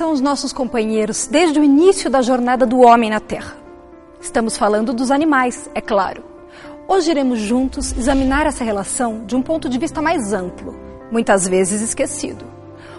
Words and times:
são 0.00 0.12
os 0.12 0.20
nossos 0.22 0.50
companheiros 0.50 1.26
desde 1.26 1.60
o 1.60 1.62
início 1.62 2.08
da 2.08 2.22
jornada 2.22 2.64
do 2.64 2.80
homem 2.80 3.10
na 3.10 3.20
Terra. 3.20 3.54
Estamos 4.18 4.56
falando 4.56 4.94
dos 4.94 5.10
animais, 5.10 5.68
é 5.74 5.80
claro. 5.82 6.24
Hoje 6.88 7.10
iremos 7.10 7.38
juntos 7.38 7.94
examinar 7.94 8.46
essa 8.46 8.64
relação 8.64 9.26
de 9.26 9.36
um 9.36 9.42
ponto 9.42 9.68
de 9.68 9.78
vista 9.78 10.00
mais 10.00 10.32
amplo, 10.32 10.74
muitas 11.12 11.46
vezes 11.46 11.82
esquecido. 11.82 12.46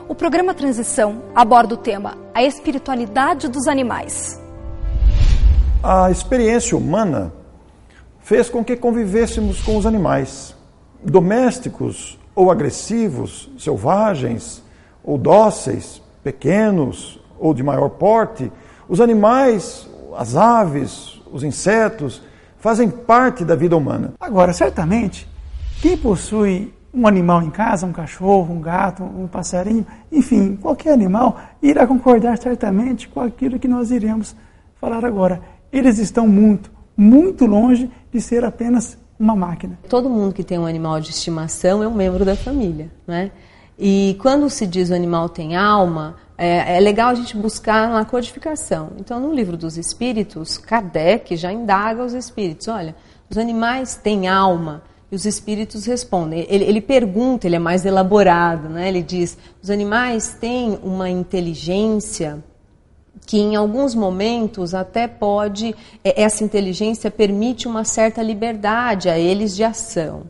O 0.08 0.14
programa 0.14 0.54
Transição 0.54 1.24
aborda 1.34 1.74
o 1.74 1.78
tema 1.78 2.20
A 2.36 2.44
Espiritualidade 2.44 3.48
dos 3.48 3.68
Animais. 3.68 4.40
A 5.82 6.12
experiência 6.12 6.78
humana 6.78 7.34
fez 8.20 8.48
com 8.48 8.64
que 8.64 8.76
convivêssemos 8.76 9.60
com 9.60 9.76
os 9.76 9.88
animais, 9.88 10.56
domésticos 11.04 12.20
ou 12.36 12.52
agressivos, 12.52 13.50
selvagens 13.58 14.62
ou 15.04 15.18
dóceis, 15.18 16.00
pequenos 16.24 17.20
ou 17.40 17.54
de 17.54 17.64
maior 17.64 17.90
porte, 17.90 18.52
os 18.88 19.02
animais, 19.02 19.90
as 20.18 20.36
aves, 20.36 21.22
os 21.32 21.44
insetos, 21.44 22.22
fazem 22.58 22.90
parte 22.90 23.44
da 23.44 23.56
vida 23.56 23.76
humana. 23.76 24.14
Agora, 24.20 24.54
certamente, 24.54 25.28
quem 25.82 25.98
possui 25.98 26.74
um 26.94 27.08
animal 27.08 27.42
em 27.42 27.50
casa, 27.50 27.86
um 27.86 27.94
cachorro, 27.94 28.54
um 28.54 28.62
gato, 28.62 29.04
um 29.04 29.28
passarinho, 29.28 29.86
enfim, 30.12 30.56
qualquer 30.56 30.94
animal, 30.94 31.40
irá 31.62 31.88
concordar 31.88 32.38
certamente 32.38 33.08
com 33.08 33.22
aquilo 33.22 33.58
que 33.58 33.68
nós 33.68 33.92
iremos 33.92 34.36
falar 34.80 35.06
agora. 35.06 35.42
Eles 35.72 35.98
estão 35.98 36.28
muito, 36.28 36.70
muito 36.96 37.46
longe 37.46 37.90
de 38.12 38.20
ser 38.20 38.44
apenas 38.44 38.98
uma 39.18 39.36
máquina. 39.36 39.80
Todo 39.88 40.10
mundo 40.10 40.34
que 40.34 40.44
tem 40.44 40.58
um 40.60 40.66
animal 40.66 41.00
de 41.00 41.12
estimação 41.12 41.82
é 41.82 41.88
um 41.88 41.94
membro 41.94 42.26
da 42.26 42.36
família, 42.36 42.92
né? 43.08 43.32
E 43.84 44.16
quando 44.22 44.48
se 44.48 44.68
diz 44.68 44.92
o 44.92 44.94
animal 44.94 45.28
tem 45.28 45.56
alma, 45.56 46.16
é, 46.38 46.78
é, 46.78 46.80
legal 46.80 47.10
a 47.10 47.16
gente 47.16 47.36
buscar 47.36 47.90
na 47.90 48.06
codificação. 48.06 48.92
Então, 49.00 49.20
no 49.20 49.34
livro 49.34 49.58
dos 49.58 49.76
Espíritos, 49.76 50.56
Kardec 50.56 51.36
já 51.36 51.52
indaga 51.52 52.04
os 52.04 52.14
espíritos: 52.14 52.68
olha, 52.68 52.96
os 53.28 53.40
animais 53.40 53.96
têm 53.96 54.28
alma. 54.28 54.84
E 55.12 55.16
os 55.16 55.26
espíritos 55.26 55.86
respondem. 55.86 56.46
Ele, 56.48 56.64
ele 56.64 56.80
pergunta, 56.80 57.48
ele 57.48 57.56
é 57.56 57.60
mais 57.60 57.84
elaborado, 57.84 58.70
né? 58.70 58.88
Ele 58.88 59.02
diz: 59.02 59.36
os 59.64 59.72
animais 59.72 60.38
têm 60.40 60.78
uma 60.84 61.10
inteligência 61.10 62.42
que 63.26 63.40
em 63.40 63.56
alguns 63.56 63.96
momentos 63.96 64.76
até 64.76 65.08
pode, 65.08 65.76
é, 66.04 66.22
essa 66.22 66.44
inteligência 66.44 67.10
permite 67.10 67.68
uma 67.68 67.84
certa 67.84 68.22
liberdade 68.22 69.10
a 69.10 69.18
eles 69.18 69.56
de 69.56 69.64
ação. 69.64 70.24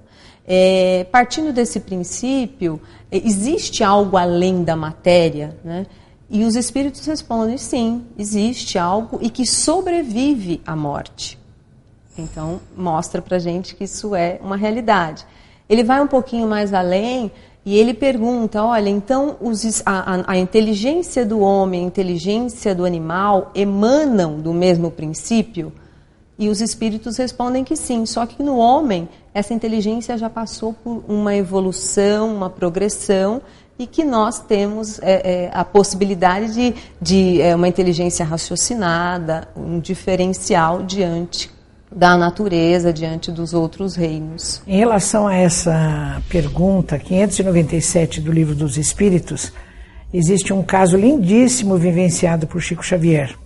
É, 0.48 1.06
partindo 1.12 1.54
desse 1.54 1.80
princípio, 1.80 2.82
é, 3.12 3.18
existe 3.18 3.84
algo 3.84 4.18
além 4.18 4.64
da 4.64 4.76
matéria? 4.76 5.56
Né? 5.64 5.86
E 6.30 6.44
os 6.44 6.56
espíritos 6.56 7.06
respondem: 7.06 7.58
sim, 7.58 8.06
existe 8.18 8.78
algo 8.78 9.20
e 9.22 9.30
que 9.30 9.46
sobrevive 9.46 10.62
à 10.66 10.76
morte. 10.76 11.38
Então, 12.18 12.60
mostra 12.76 13.22
para 13.22 13.40
gente 13.40 13.76
que 13.76 13.84
isso 13.84 14.16
é 14.16 14.40
uma 14.42 14.56
realidade. 14.56 15.26
Ele 15.70 15.84
vai 15.84 16.02
um 16.02 16.08
pouquinho 16.08 16.48
mais 16.48 16.74
além 16.74 17.32
e 17.66 17.78
ele 17.78 17.94
pergunta: 17.94 18.64
olha, 18.64 18.90
então 18.90 19.38
os, 19.40 19.82
a, 19.86 20.32
a, 20.32 20.38
inteligência 20.38 21.26
do 21.26 21.40
homem, 21.40 21.84
a 21.84 21.88
inteligência 21.88 22.74
do 22.74 22.86
animal 22.86 23.52
emanam 23.54 24.40
do 24.40 24.54
mesmo 24.54 24.90
princípio? 24.90 25.72
E 26.42 26.50
os 26.50 26.60
espíritos 26.60 27.18
respondem 27.18 27.64
que 27.64 27.76
sim, 27.76 28.04
só 28.04 28.26
que 28.26 28.42
no 28.42 28.58
homem 28.58 29.08
essa 29.32 29.54
inteligência 29.54 30.18
já 30.18 30.28
passou 30.28 30.74
por 30.74 31.04
uma 31.08 31.36
evolução, 31.36 32.36
uma 32.36 32.50
progressão, 32.50 33.44
e 33.78 33.86
que 33.86 34.04
nós 34.04 34.40
temos 34.40 34.98
é, 35.04 35.44
é, 35.46 35.52
a 35.54 35.64
possibilidade 35.64 36.52
de, 36.52 36.74
de 37.00 37.40
é, 37.40 37.56
uma 37.56 37.68
inteligência 37.68 38.26
raciocinada, 38.26 39.50
um 39.56 39.80
diferencial 39.80 40.82
diante 40.82 41.52
da 41.92 42.18
natureza, 42.18 42.92
diante 42.92 43.32
dos 43.32 43.54
outros 43.54 43.96
reinos. 43.96 44.64
Em 44.66 44.80
relação 44.80 45.28
a 45.28 45.36
essa 45.36 46.24
pergunta 46.28 46.98
597 46.98 48.20
do 48.20 48.32
Livro 48.32 48.56
dos 48.56 48.78
Espíritos, 48.78 49.54
existe 50.12 50.52
um 50.52 50.64
caso 50.64 50.98
lindíssimo 50.98 51.78
vivenciado 51.78 52.48
por 52.48 52.60
Chico 52.64 52.84
Xavier. 52.84 53.38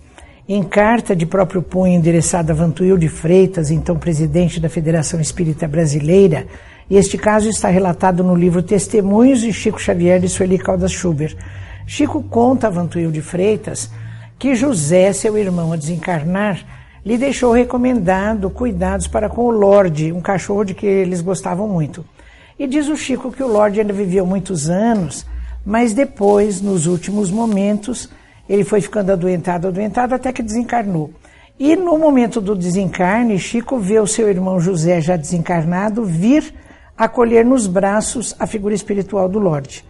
Em 0.48 0.62
carta 0.62 1.16
de 1.16 1.26
próprio 1.26 1.60
punho 1.60 1.94
endereçada 1.94 2.52
a 2.52 2.54
Vantuil 2.54 2.96
de 2.96 3.08
Freitas, 3.08 3.72
então 3.72 3.98
presidente 3.98 4.60
da 4.60 4.68
Federação 4.68 5.20
Espírita 5.20 5.66
Brasileira, 5.66 6.46
este 6.88 7.18
caso 7.18 7.48
está 7.48 7.68
relatado 7.68 8.22
no 8.22 8.32
livro 8.32 8.62
Testemunhos 8.62 9.40
de 9.40 9.52
Chico 9.52 9.80
Xavier 9.80 10.20
de 10.20 10.28
Sueli 10.28 10.56
Caldas 10.56 10.92
Schubert. 10.92 11.36
Chico 11.84 12.22
conta 12.22 12.68
a 12.68 12.70
Vantuil 12.70 13.10
de 13.10 13.20
Freitas 13.20 13.90
que 14.38 14.54
José, 14.54 15.12
seu 15.12 15.36
irmão 15.36 15.72
a 15.72 15.76
desencarnar, 15.76 16.64
lhe 17.04 17.18
deixou 17.18 17.50
recomendado 17.50 18.48
cuidados 18.48 19.08
para 19.08 19.28
com 19.28 19.46
o 19.46 19.50
Lorde, 19.50 20.12
um 20.12 20.20
cachorro 20.20 20.62
de 20.62 20.74
que 20.74 20.86
eles 20.86 21.22
gostavam 21.22 21.66
muito. 21.66 22.04
E 22.56 22.68
diz 22.68 22.86
o 22.86 22.96
Chico 22.96 23.32
que 23.32 23.42
o 23.42 23.48
Lorde 23.48 23.80
ainda 23.80 23.92
viveu 23.92 24.24
muitos 24.24 24.70
anos, 24.70 25.26
mas 25.64 25.92
depois, 25.92 26.62
nos 26.62 26.86
últimos 26.86 27.32
momentos, 27.32 28.08
ele 28.48 28.64
foi 28.64 28.80
ficando 28.80 29.12
adoentado, 29.12 29.68
adoentado, 29.68 30.14
até 30.14 30.32
que 30.32 30.42
desencarnou. 30.42 31.10
E 31.58 31.74
no 31.74 31.98
momento 31.98 32.40
do 32.40 32.54
desencarne, 32.54 33.38
Chico 33.38 33.78
vê 33.78 33.98
o 33.98 34.06
seu 34.06 34.28
irmão 34.28 34.60
José, 34.60 35.00
já 35.00 35.16
desencarnado, 35.16 36.04
vir 36.04 36.54
acolher 36.96 37.44
nos 37.44 37.66
braços 37.66 38.34
a 38.38 38.46
figura 38.46 38.74
espiritual 38.74 39.28
do 39.28 39.38
Lorde. 39.38 39.84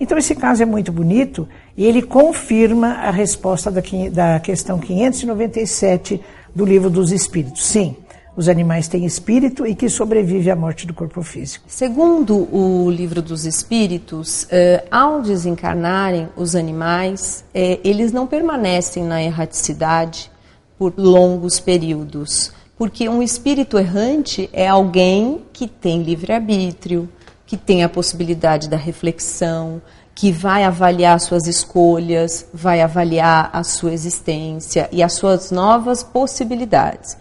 Então 0.00 0.18
esse 0.18 0.34
caso 0.34 0.62
é 0.62 0.66
muito 0.66 0.90
bonito 0.90 1.48
e 1.76 1.84
ele 1.84 2.02
confirma 2.02 2.94
a 2.94 3.10
resposta 3.10 3.70
da, 3.70 3.80
da 4.10 4.40
questão 4.40 4.78
597 4.78 6.20
do 6.52 6.64
Livro 6.64 6.90
dos 6.90 7.12
Espíritos. 7.12 7.64
Sim, 7.64 7.96
os 8.34 8.48
animais 8.48 8.88
têm 8.88 9.04
espírito 9.04 9.66
e 9.66 9.74
que 9.74 9.88
sobrevive 9.88 10.50
à 10.50 10.56
morte 10.56 10.86
do 10.86 10.94
corpo 10.94 11.22
físico. 11.22 11.66
Segundo 11.68 12.48
o 12.54 12.90
livro 12.90 13.20
dos 13.20 13.44
Espíritos, 13.44 14.46
eh, 14.50 14.84
ao 14.90 15.20
desencarnarem 15.20 16.28
os 16.34 16.56
animais, 16.56 17.44
eh, 17.54 17.78
eles 17.84 18.10
não 18.10 18.26
permanecem 18.26 19.04
na 19.04 19.22
erraticidade 19.22 20.30
por 20.78 20.94
longos 20.96 21.60
períodos, 21.60 22.52
porque 22.76 23.08
um 23.08 23.22
espírito 23.22 23.78
errante 23.78 24.48
é 24.52 24.66
alguém 24.66 25.42
que 25.52 25.68
tem 25.68 26.02
livre-arbítrio, 26.02 27.08
que 27.46 27.56
tem 27.56 27.84
a 27.84 27.88
possibilidade 27.88 28.68
da 28.68 28.78
reflexão, 28.78 29.82
que 30.14 30.32
vai 30.32 30.64
avaliar 30.64 31.20
suas 31.20 31.46
escolhas, 31.46 32.46
vai 32.52 32.80
avaliar 32.80 33.50
a 33.52 33.62
sua 33.62 33.92
existência 33.92 34.88
e 34.90 35.02
as 35.02 35.12
suas 35.12 35.50
novas 35.50 36.02
possibilidades. 36.02 37.16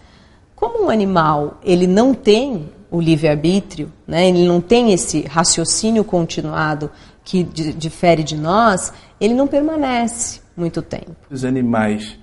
Como 0.62 0.86
um 0.86 0.90
animal 0.92 1.60
ele 1.64 1.88
não 1.88 2.14
tem 2.14 2.70
o 2.92 3.02
livre-arbítrio, 3.02 3.92
né, 4.06 4.30
ele 4.30 4.46
não 4.46 4.62
tem 4.62 4.94
esse 4.94 5.22
raciocínio 5.22 6.04
continuado 6.04 6.92
que 7.24 7.44
difere 7.44 8.22
de 8.22 8.38
nós, 8.38 8.94
ele 9.20 9.34
não 9.34 9.48
permanece 9.48 10.40
muito 10.56 10.84
tempo. 10.84 11.16
Os 11.32 11.44
animais 11.44 12.16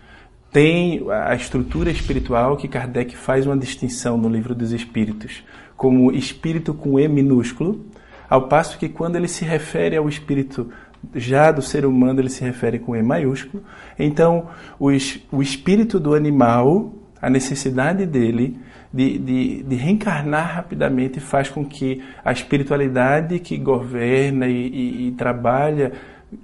têm 0.52 1.04
a 1.10 1.34
estrutura 1.34 1.90
espiritual 1.90 2.56
que 2.56 2.68
Kardec 2.68 3.16
faz 3.16 3.44
uma 3.44 3.56
distinção 3.56 4.16
no 4.16 4.28
livro 4.28 4.54
dos 4.54 4.70
Espíritos, 4.70 5.42
como 5.76 6.12
espírito 6.12 6.72
com 6.72 6.96
E 7.00 7.08
minúsculo, 7.08 7.86
ao 8.30 8.46
passo 8.46 8.78
que 8.78 8.88
quando 8.88 9.16
ele 9.16 9.26
se 9.26 9.44
refere 9.44 9.96
ao 9.96 10.08
espírito 10.08 10.70
já 11.12 11.50
do 11.50 11.62
ser 11.62 11.84
humano, 11.84 12.20
ele 12.20 12.30
se 12.30 12.44
refere 12.44 12.78
com 12.78 12.94
E 12.94 13.02
maiúsculo. 13.02 13.64
Então, 13.98 14.46
o, 14.78 14.90
o 15.32 15.42
espírito 15.42 15.98
do 15.98 16.14
animal 16.14 16.97
a 17.20 17.28
necessidade 17.28 18.06
dele 18.06 18.58
de, 18.92 19.18
de, 19.18 19.62
de, 19.62 19.76
reencarnar 19.76 20.56
rapidamente 20.56 21.20
faz 21.20 21.48
com 21.50 21.64
que 21.64 22.02
a 22.24 22.32
espiritualidade 22.32 23.38
que 23.38 23.56
governa 23.58 24.46
e, 24.46 24.68
e, 24.68 25.08
e 25.08 25.12
trabalha 25.12 25.92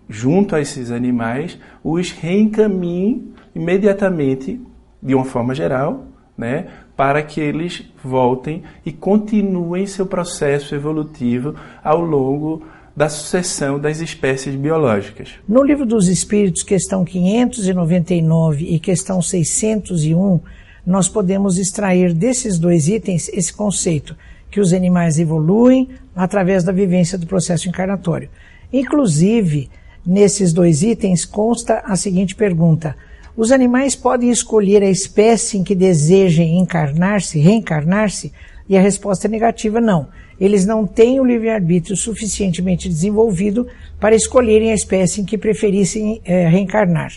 junto 0.08 0.54
a 0.54 0.60
esses 0.60 0.90
animais 0.90 1.58
os 1.82 2.10
reencaminhe 2.10 3.32
imediatamente, 3.54 4.60
de 5.02 5.14
uma 5.14 5.24
forma 5.24 5.54
geral, 5.54 6.06
né, 6.36 6.66
para 6.96 7.22
que 7.22 7.40
eles 7.40 7.84
voltem 8.02 8.62
e 8.84 8.92
continuem 8.92 9.86
seu 9.86 10.06
processo 10.06 10.74
evolutivo 10.74 11.54
ao 11.82 12.00
longo 12.00 12.62
da 12.96 13.08
sucessão 13.08 13.78
das 13.78 14.00
espécies 14.00 14.54
biológicas. 14.54 15.34
No 15.48 15.64
livro 15.64 15.84
dos 15.84 16.08
Espíritos, 16.08 16.62
questão 16.62 17.04
599 17.04 18.64
e 18.66 18.78
questão 18.78 19.20
601, 19.20 20.40
nós 20.86 21.08
podemos 21.08 21.58
extrair 21.58 22.12
desses 22.12 22.58
dois 22.58 22.88
itens 22.88 23.28
esse 23.32 23.52
conceito, 23.52 24.16
que 24.50 24.60
os 24.60 24.72
animais 24.72 25.18
evoluem 25.18 25.88
através 26.14 26.62
da 26.62 26.72
vivência 26.72 27.18
do 27.18 27.26
processo 27.26 27.68
encarnatório. 27.68 28.28
Inclusive, 28.72 29.70
nesses 30.06 30.52
dois 30.52 30.82
itens 30.82 31.24
consta 31.24 31.82
a 31.84 31.96
seguinte 31.96 32.34
pergunta: 32.34 32.94
Os 33.36 33.50
animais 33.50 33.96
podem 33.96 34.30
escolher 34.30 34.82
a 34.82 34.90
espécie 34.90 35.58
em 35.58 35.64
que 35.64 35.74
desejem 35.74 36.58
encarnar-se, 36.58 37.38
reencarnar-se? 37.38 38.32
E 38.68 38.76
a 38.76 38.80
resposta 38.80 39.26
é 39.26 39.30
negativa, 39.30 39.80
não. 39.80 40.08
Eles 40.40 40.66
não 40.66 40.86
têm 40.86 41.20
o 41.20 41.24
livre-arbítrio 41.24 41.96
suficientemente 41.96 42.88
desenvolvido 42.88 43.66
para 44.00 44.16
escolherem 44.16 44.72
a 44.72 44.74
espécie 44.74 45.20
em 45.20 45.24
que 45.24 45.38
preferissem 45.38 46.20
é, 46.24 46.48
reencarnar. 46.48 47.12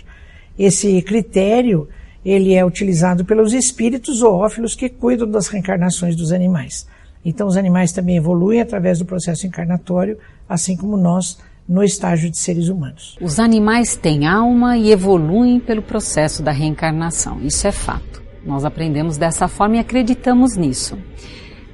Esse 0.58 1.02
critério 1.02 1.88
ele 2.30 2.54
é 2.54 2.66
utilizado 2.66 3.24
pelos 3.24 3.54
espíritos 3.54 4.18
zoófilos 4.18 4.76
que 4.76 4.90
cuidam 4.90 5.30
das 5.30 5.48
reencarnações 5.48 6.14
dos 6.14 6.34
animais. 6.34 6.86
Então, 7.24 7.48
os 7.48 7.56
animais 7.56 7.94
também 7.94 8.18
evoluem 8.18 8.60
através 8.60 9.00
do 9.00 9.06
processo 9.06 9.48
encarnatório, 9.48 10.18
assim 10.48 10.76
como 10.76 10.98
nós 10.98 11.38
no 11.68 11.82
estágio 11.82 12.30
de 12.30 12.38
seres 12.38 12.68
humanos. 12.68 13.18
Os 13.22 13.40
animais 13.40 13.96
têm 13.96 14.28
alma 14.28 14.78
e 14.78 14.92
evoluem 14.92 15.58
pelo 15.58 15.82
processo 15.82 16.44
da 16.44 16.52
reencarnação. 16.52 17.40
Isso 17.42 17.66
é 17.66 17.72
fato. 17.72 18.22
Nós 18.46 18.66
aprendemos 18.66 19.18
dessa 19.18 19.48
forma 19.48 19.78
e 19.78 19.80
acreditamos 19.80 20.58
nisso. 20.58 20.98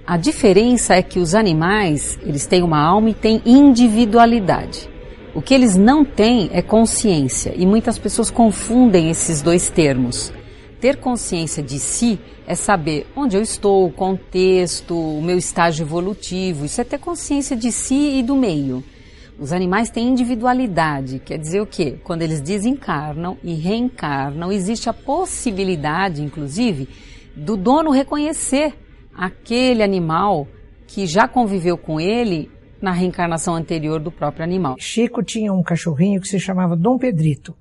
A 0.06 0.18
diferença 0.18 0.94
é 0.94 1.02
que 1.02 1.18
os 1.18 1.34
animais, 1.34 2.20
eles 2.22 2.46
têm 2.46 2.62
uma 2.62 2.80
alma 2.80 3.10
e 3.10 3.14
têm 3.16 3.42
individualidade. 3.44 4.88
O 5.34 5.42
que 5.42 5.54
eles 5.54 5.76
não 5.76 6.06
têm 6.06 6.52
é 6.54 6.62
consciência 6.62 7.54
e 7.56 7.66
muitas 7.66 7.98
pessoas 7.98 8.30
confundem 8.30 9.10
esses 9.10 9.42
dois 9.42 9.68
termos. 9.72 10.32
Ter 10.84 10.98
consciência 10.98 11.64
de 11.64 11.80
si 11.80 12.20
é 12.46 12.56
saber 12.56 13.08
onde 13.16 13.38
eu 13.38 13.42
estou, 13.42 13.88
o 13.88 13.90
contexto, 13.94 14.94
o 14.94 15.22
meu 15.22 15.38
estágio 15.38 15.86
evolutivo. 15.86 16.66
Isso 16.66 16.82
é 16.82 16.84
ter 16.84 16.98
consciência 16.98 17.56
de 17.56 17.72
si 17.72 18.20
e 18.20 18.22
do 18.22 18.36
meio. 18.36 18.84
Os 19.40 19.54
animais 19.54 19.90
têm 19.90 20.10
individualidade, 20.10 21.20
quer 21.20 21.38
dizer 21.38 21.62
o 21.62 21.66
quê? 21.66 21.98
Quando 22.04 22.22
eles 22.22 22.42
desencarnam 22.42 23.38
e 23.42 23.54
reencarnam, 23.54 24.52
existe 24.52 24.90
a 24.90 24.94
possibilidade, 24.94 26.22
inclusive, 26.22 26.90
do 27.34 27.56
dono 27.56 27.90
reconhecer 27.90 28.74
aquele 29.16 29.84
animal 29.84 30.46
que 30.86 31.08
já 31.08 31.30
conviveu 31.30 31.78
com 31.78 31.98
ele 31.98 32.52
na 32.82 32.92
reencarnação 32.92 33.56
anterior 33.56 34.02
do 34.02 34.12
próprio 34.12 34.44
animal. 34.44 34.76
Chico 34.78 35.24
tinha 35.24 35.54
um 35.54 35.64
cachorrinho 35.64 36.20
que 36.20 36.28
se 36.28 36.42
chamava 36.42 36.76
Dom 36.76 36.98
Pedrito. 36.98 37.56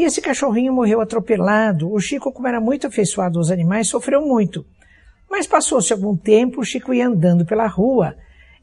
E 0.00 0.04
esse 0.04 0.22
cachorrinho 0.22 0.72
morreu 0.72 0.98
atropelado. 1.02 1.92
O 1.92 2.00
Chico, 2.00 2.32
como 2.32 2.48
era 2.48 2.58
muito 2.58 2.86
afeiçoado 2.86 3.38
aos 3.38 3.50
animais, 3.50 3.86
sofreu 3.86 4.26
muito. 4.26 4.64
Mas 5.30 5.46
passou-se 5.46 5.92
algum 5.92 6.16
tempo, 6.16 6.62
o 6.62 6.64
Chico 6.64 6.94
ia 6.94 7.06
andando 7.06 7.44
pela 7.44 7.66
rua 7.66 8.16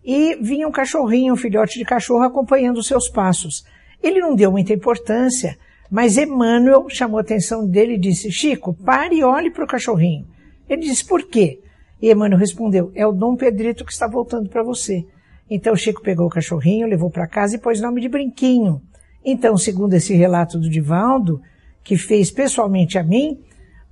e 0.03 0.35
vinha 0.41 0.67
um 0.67 0.71
cachorrinho, 0.71 1.35
um 1.35 1.37
filhote 1.37 1.77
de 1.77 1.85
cachorro, 1.85 2.23
acompanhando 2.23 2.79
os 2.79 2.87
seus 2.87 3.07
passos. 3.07 3.63
Ele 4.01 4.19
não 4.19 4.33
deu 4.33 4.51
muita 4.51 4.73
importância, 4.73 5.55
mas 5.91 6.17
Emmanuel 6.17 6.89
chamou 6.89 7.19
a 7.19 7.21
atenção 7.21 7.67
dele 7.67 7.93
e 7.93 7.99
disse: 7.99 8.31
Chico, 8.31 8.73
pare 8.73 9.17
e 9.17 9.23
olhe 9.23 9.51
para 9.51 9.63
o 9.63 9.67
cachorrinho. 9.67 10.25
Ele 10.67 10.81
disse: 10.81 11.05
Por 11.05 11.21
quê? 11.21 11.61
E 12.01 12.09
Emmanuel 12.09 12.39
respondeu: 12.39 12.91
É 12.95 13.05
o 13.05 13.11
Dom 13.11 13.35
Pedrito 13.35 13.85
que 13.85 13.93
está 13.93 14.07
voltando 14.07 14.49
para 14.49 14.63
você. 14.63 15.05
Então 15.47 15.75
Chico 15.75 16.01
pegou 16.01 16.25
o 16.25 16.31
cachorrinho, 16.31 16.87
levou 16.87 17.11
para 17.11 17.27
casa 17.27 17.57
e 17.57 17.59
pôs 17.59 17.79
nome 17.79 18.01
de 18.01 18.09
Brinquinho. 18.09 18.81
Então, 19.29 19.57
segundo 19.57 19.93
esse 19.93 20.13
relato 20.13 20.57
do 20.57 20.69
Divaldo, 20.69 21.41
que 21.83 21.97
fez 21.97 22.31
pessoalmente 22.31 22.97
a 22.97 23.03
mim, 23.03 23.37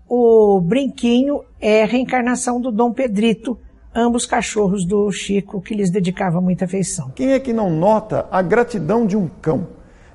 o 0.07 0.61
Brinquinho 0.61 1.41
é 1.59 1.83
a 1.83 1.85
reencarnação 1.85 2.61
do 2.61 2.71
Dom 2.71 2.93
Pedrito, 2.93 3.59
ambos 3.93 4.25
cachorros 4.25 4.85
do 4.85 5.11
Chico, 5.11 5.59
que 5.59 5.75
lhes 5.75 5.89
dedicava 5.89 6.39
muita 6.39 6.63
afeição. 6.63 7.11
Quem 7.13 7.33
é 7.33 7.39
que 7.41 7.51
não 7.51 7.69
nota 7.69 8.25
a 8.31 8.41
gratidão 8.41 9.05
de 9.05 9.17
um 9.17 9.27
cão, 9.27 9.67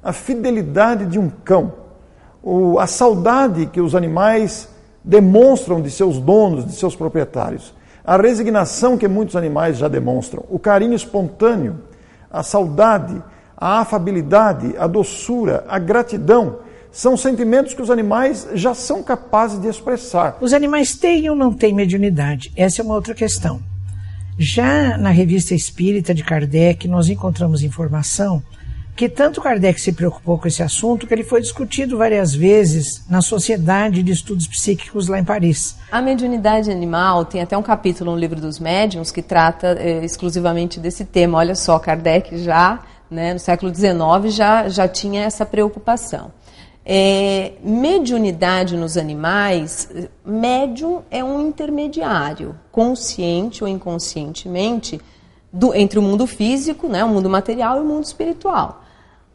a 0.03 0.11
fidelidade 0.11 1.05
de 1.05 1.19
um 1.19 1.29
cão, 1.29 1.75
a 2.79 2.87
saudade 2.87 3.67
que 3.67 3.83
os 3.83 3.95
animais 3.95 4.71
demonstram 5.05 5.83
de 5.83 5.91
seus 5.91 6.19
donos, 6.19 6.65
de 6.65 6.73
seus 6.73 6.97
proprietários, 6.97 7.75
a 8.03 8.17
resignação 8.17 8.97
que 8.97 9.07
muitos 9.07 9.37
animais 9.37 9.77
já 9.77 9.87
demonstram, 9.87 10.47
o 10.49 10.59
carinho 10.59 10.95
espontâneo, 10.95 11.79
a 12.31 12.43
saudade, 12.43 13.23
a 13.61 13.81
afabilidade, 13.81 14.75
a 14.79 14.87
doçura, 14.87 15.65
a 15.69 15.79
gratidão 15.79 16.61
são 16.91 17.17
sentimentos 17.17 17.75
que 17.75 17.83
os 17.83 17.91
animais 17.91 18.49
já 18.55 18.75
são 18.75 19.03
capazes 19.03 19.61
de 19.61 19.69
expressar. 19.69 20.39
Os 20.41 20.53
animais 20.53 20.97
têm 20.97 21.29
ou 21.29 21.37
não 21.37 21.53
têm 21.53 21.75
mediunidade? 21.75 22.51
Essa 22.57 22.81
é 22.81 22.85
uma 22.85 22.95
outra 22.95 23.15
questão. 23.15 23.61
Já 24.39 24.97
na 24.97 25.11
revista 25.11 25.55
Espírita 25.55 26.15
de 26.15 26.25
Kardec, 26.25 26.89
nós 26.89 27.09
encontramos 27.09 27.63
informação 27.63 28.43
que 28.97 29.09
tanto 29.09 29.41
Kardec 29.41 29.81
se 29.81 29.93
preocupou 29.93 30.39
com 30.39 30.49
esse 30.49 30.63
assunto 30.63 31.07
que 31.07 31.15
ele 31.15 31.25
foi 31.25 31.41
discutido 31.41 31.97
várias 31.97 32.35
vezes 32.35 33.05
na 33.09 33.23
Sociedade 33.23 34.03
de 34.03 34.13
Estudos 34.13 34.47
Psíquicos 34.47 35.09
lá 35.09 35.19
em 35.19 35.25
Paris. 35.25 35.77
A 35.91 36.03
mediunidade 36.03 36.71
animal 36.71 37.25
tem 37.25 37.41
até 37.41 37.57
um 37.57 37.63
capítulo 37.63 38.13
no 38.13 38.19
livro 38.19 38.41
dos 38.41 38.59
médiuns 38.59 39.11
que 39.11 39.23
trata 39.23 39.77
eh, 39.79 40.05
exclusivamente 40.05 40.81
desse 40.81 41.05
tema. 41.05 41.39
Olha 41.39 41.55
só, 41.55 41.79
Kardec 41.79 42.37
já, 42.43 42.81
né, 43.11 43.33
no 43.33 43.39
século 43.39 43.75
XIX, 43.75 44.35
já, 44.35 44.69
já 44.69 44.87
tinha 44.87 45.25
essa 45.25 45.45
preocupação. 45.45 46.31
É, 46.85 47.53
mediunidade 47.63 48.77
nos 48.77 48.97
animais, 48.97 49.91
médium 50.25 51.03
é 51.11 51.23
um 51.23 51.49
intermediário, 51.49 52.59
consciente 52.73 53.63
ou 53.63 53.69
inconscientemente, 53.69 55.01
do, 55.53 55.75
entre 55.75 55.99
o 55.99 56.03
mundo 56.03 56.27
físico, 56.27 56.89
né, 56.89 57.05
o 57.05 57.09
mundo 57.09 57.29
material 57.29 57.79
e 57.79 57.81
o 57.81 57.85
mundo 57.85 58.05
espiritual. 58.05 58.83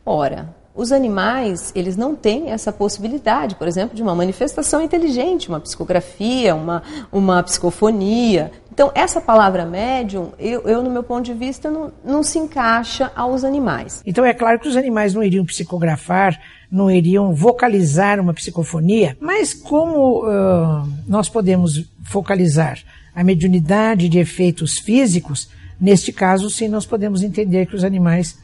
Ora, 0.06 0.56
os 0.75 0.92
animais, 0.92 1.72
eles 1.74 1.95
não 1.95 2.16
têm 2.16 2.51
essa 2.51 2.72
possibilidade, 2.72 3.56
por 3.56 3.66
exemplo, 3.66 3.95
de 3.95 4.04
uma 4.04 4.13
manifestação 4.13 4.81
inteligente, 4.81 5.48
uma 5.48 5.60
psicografia, 5.62 6.54
uma, 6.54 6.83
uma 7.12 7.42
psicofonia. 7.42 8.51
Então, 8.74 8.92
essa 8.94 9.22
palavra 9.22 9.66
médium, 9.66 10.33
eu, 10.38 10.63
eu 10.63 10.83
no 10.83 10.89
meu 10.89 11.01
ponto 11.01 11.24
de 11.24 11.33
vista, 11.33 11.72
não, 11.72 11.94
não 12.04 12.22
se 12.22 12.38
encaixa 12.38 13.10
aos 13.16 13.45
animais. 13.45 14.04
Então, 14.06 14.25
é 14.25 14.33
claro 14.33 14.60
que 14.60 14.68
os 14.68 14.75
animais 14.75 15.13
não 15.13 15.24
iriam 15.24 15.45
psicografar, 15.45 16.38
não 16.69 16.92
iriam 16.92 17.33
vocalizar 17.33 18.19
uma 18.19 18.33
psicofonia, 18.33 19.16
mas 19.21 19.54
como 19.54 20.25
uh, 20.25 20.86
nós 21.07 21.30
podemos 21.30 21.89
focalizar 22.04 22.80
a 23.16 23.24
mediunidade 23.24 24.10
de 24.10 24.19
efeitos 24.19 24.78
físicos, 24.80 25.48
neste 25.80 26.12
caso, 26.12 26.50
sim, 26.50 26.68
nós 26.68 26.86
podemos 26.86 27.24
entender 27.24 27.66
que 27.66 27.78
os 27.78 27.83
animais 27.86 28.38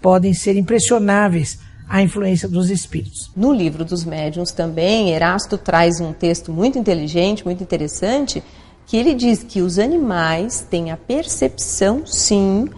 podem 0.00 0.32
ser 0.32 0.56
impressionáveis 0.56 1.58
à 1.88 2.02
influência 2.02 2.48
dos 2.48 2.70
espíritos. 2.70 3.30
No 3.36 3.52
livro 3.52 3.84
dos 3.84 4.04
médiuns 4.04 4.52
também, 4.52 5.10
Erasto 5.10 5.58
traz 5.58 6.00
um 6.00 6.12
texto 6.12 6.52
muito 6.52 6.78
inteligente, 6.78 7.44
muito 7.44 7.62
interessante, 7.62 8.42
que 8.86 8.96
ele 8.96 9.14
diz 9.14 9.42
que 9.42 9.62
os 9.62 9.78
animais 9.78 10.66
têm 10.68 10.90
a 10.90 10.96
percepção, 10.96 12.06
sim, 12.06 12.68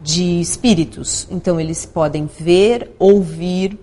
de 0.00 0.40
espíritos. 0.40 1.26
Então, 1.30 1.58
eles 1.58 1.86
podem 1.86 2.26
ver, 2.26 2.90
ouvir, 2.98 3.78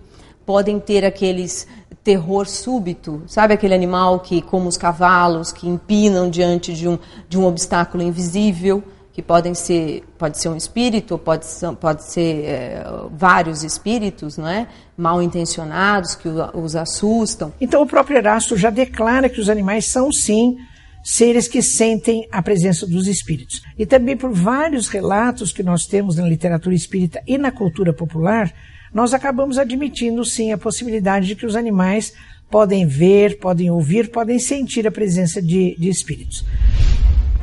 podem 0.46 0.80
ter 0.80 1.04
aqueles 1.04 1.68
terror 2.04 2.48
súbito, 2.48 3.22
sabe 3.28 3.54
aquele 3.54 3.76
animal 3.76 4.20
que, 4.20 4.42
como 4.42 4.68
os 4.68 4.78
cavalos, 4.78 5.52
que 5.52 5.68
empinam 5.68 6.30
diante 6.30 6.74
de 6.74 6.88
um, 6.88 6.98
de 7.30 7.38
um 7.38 7.46
obstáculo 7.46 8.02
invisível, 8.02 8.84
que 9.14 9.22
podem 9.22 9.54
ser, 9.54 10.04
pode 10.18 10.40
ser 10.40 10.50
um 10.50 10.56
espírito, 10.56 11.18
pode 11.18 11.46
ser, 11.46 11.74
pode 11.74 12.04
ser 12.04 12.46
é, 12.46 12.84
vários 13.12 13.64
espíritos, 13.64 14.38
não 14.38 14.48
é? 14.48 14.68
Mal 14.98 15.22
intencionados 15.22 16.16
que 16.16 16.30
os 16.54 16.76
assustam. 16.76 17.52
Então 17.60 17.82
o 17.82 17.88
próprio 17.88 18.18
Erasto 18.18 18.56
já 18.56 18.70
declara 18.70 19.28
que 19.28 19.42
os 19.42 19.50
animais 19.50 19.86
são 19.86 20.12
sim 20.12 20.58
seres 21.04 21.48
que 21.48 21.62
sentem 21.62 22.28
a 22.32 22.42
presença 22.42 22.86
dos 22.86 23.08
espíritos. 23.08 23.62
E 23.78 23.86
também 23.86 24.16
por 24.16 24.32
vários 24.32 24.88
relatos 24.88 25.52
que 25.52 25.64
nós 25.64 25.86
temos 25.86 26.16
na 26.16 26.28
literatura 26.28 26.76
espírita 26.76 27.22
e 27.28 27.38
na 27.38 27.52
cultura 27.52 27.92
popular, 27.92 28.54
nós 28.94 29.14
acabamos 29.14 29.58
admitindo 29.58 30.24
sim 30.24 30.52
a 30.52 30.58
possibilidade 30.58 31.28
de 31.28 31.36
que 31.36 31.46
os 31.46 31.56
animais 31.56 32.14
podem 32.50 32.86
ver, 32.86 33.40
podem 33.40 33.72
ouvir, 33.72 34.12
podem 34.12 34.38
sentir 34.38 34.86
a 34.86 34.92
presença 34.92 35.42
de, 35.42 35.76
de 35.78 35.90
espíritos. 35.90 36.46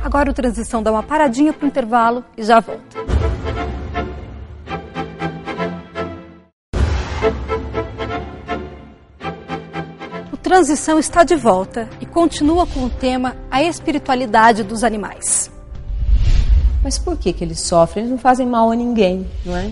Agora 0.01 0.31
o 0.31 0.33
Transição 0.33 0.81
dá 0.81 0.91
uma 0.91 1.03
paradinha 1.03 1.51
para 1.51 1.65
o 1.65 1.67
intervalo 1.67 2.23
e 2.37 2.43
já 2.43 2.59
volta. 2.59 2.97
O 10.31 10.37
Transição 10.37 10.97
está 10.97 11.23
de 11.23 11.35
volta 11.35 11.89
e 11.99 12.05
continua 12.05 12.65
com 12.65 12.85
o 12.85 12.89
tema 12.89 13.35
A 13.51 13.61
Espiritualidade 13.61 14.63
dos 14.63 14.83
Animais. 14.83 15.51
Mas 16.81 16.97
por 16.97 17.17
que, 17.17 17.33
que 17.33 17.43
eles 17.43 17.59
sofrem? 17.59 18.05
Eles 18.05 18.11
não 18.11 18.17
fazem 18.17 18.47
mal 18.47 18.71
a 18.71 18.75
ninguém, 18.75 19.29
não 19.45 19.55
é? 19.55 19.71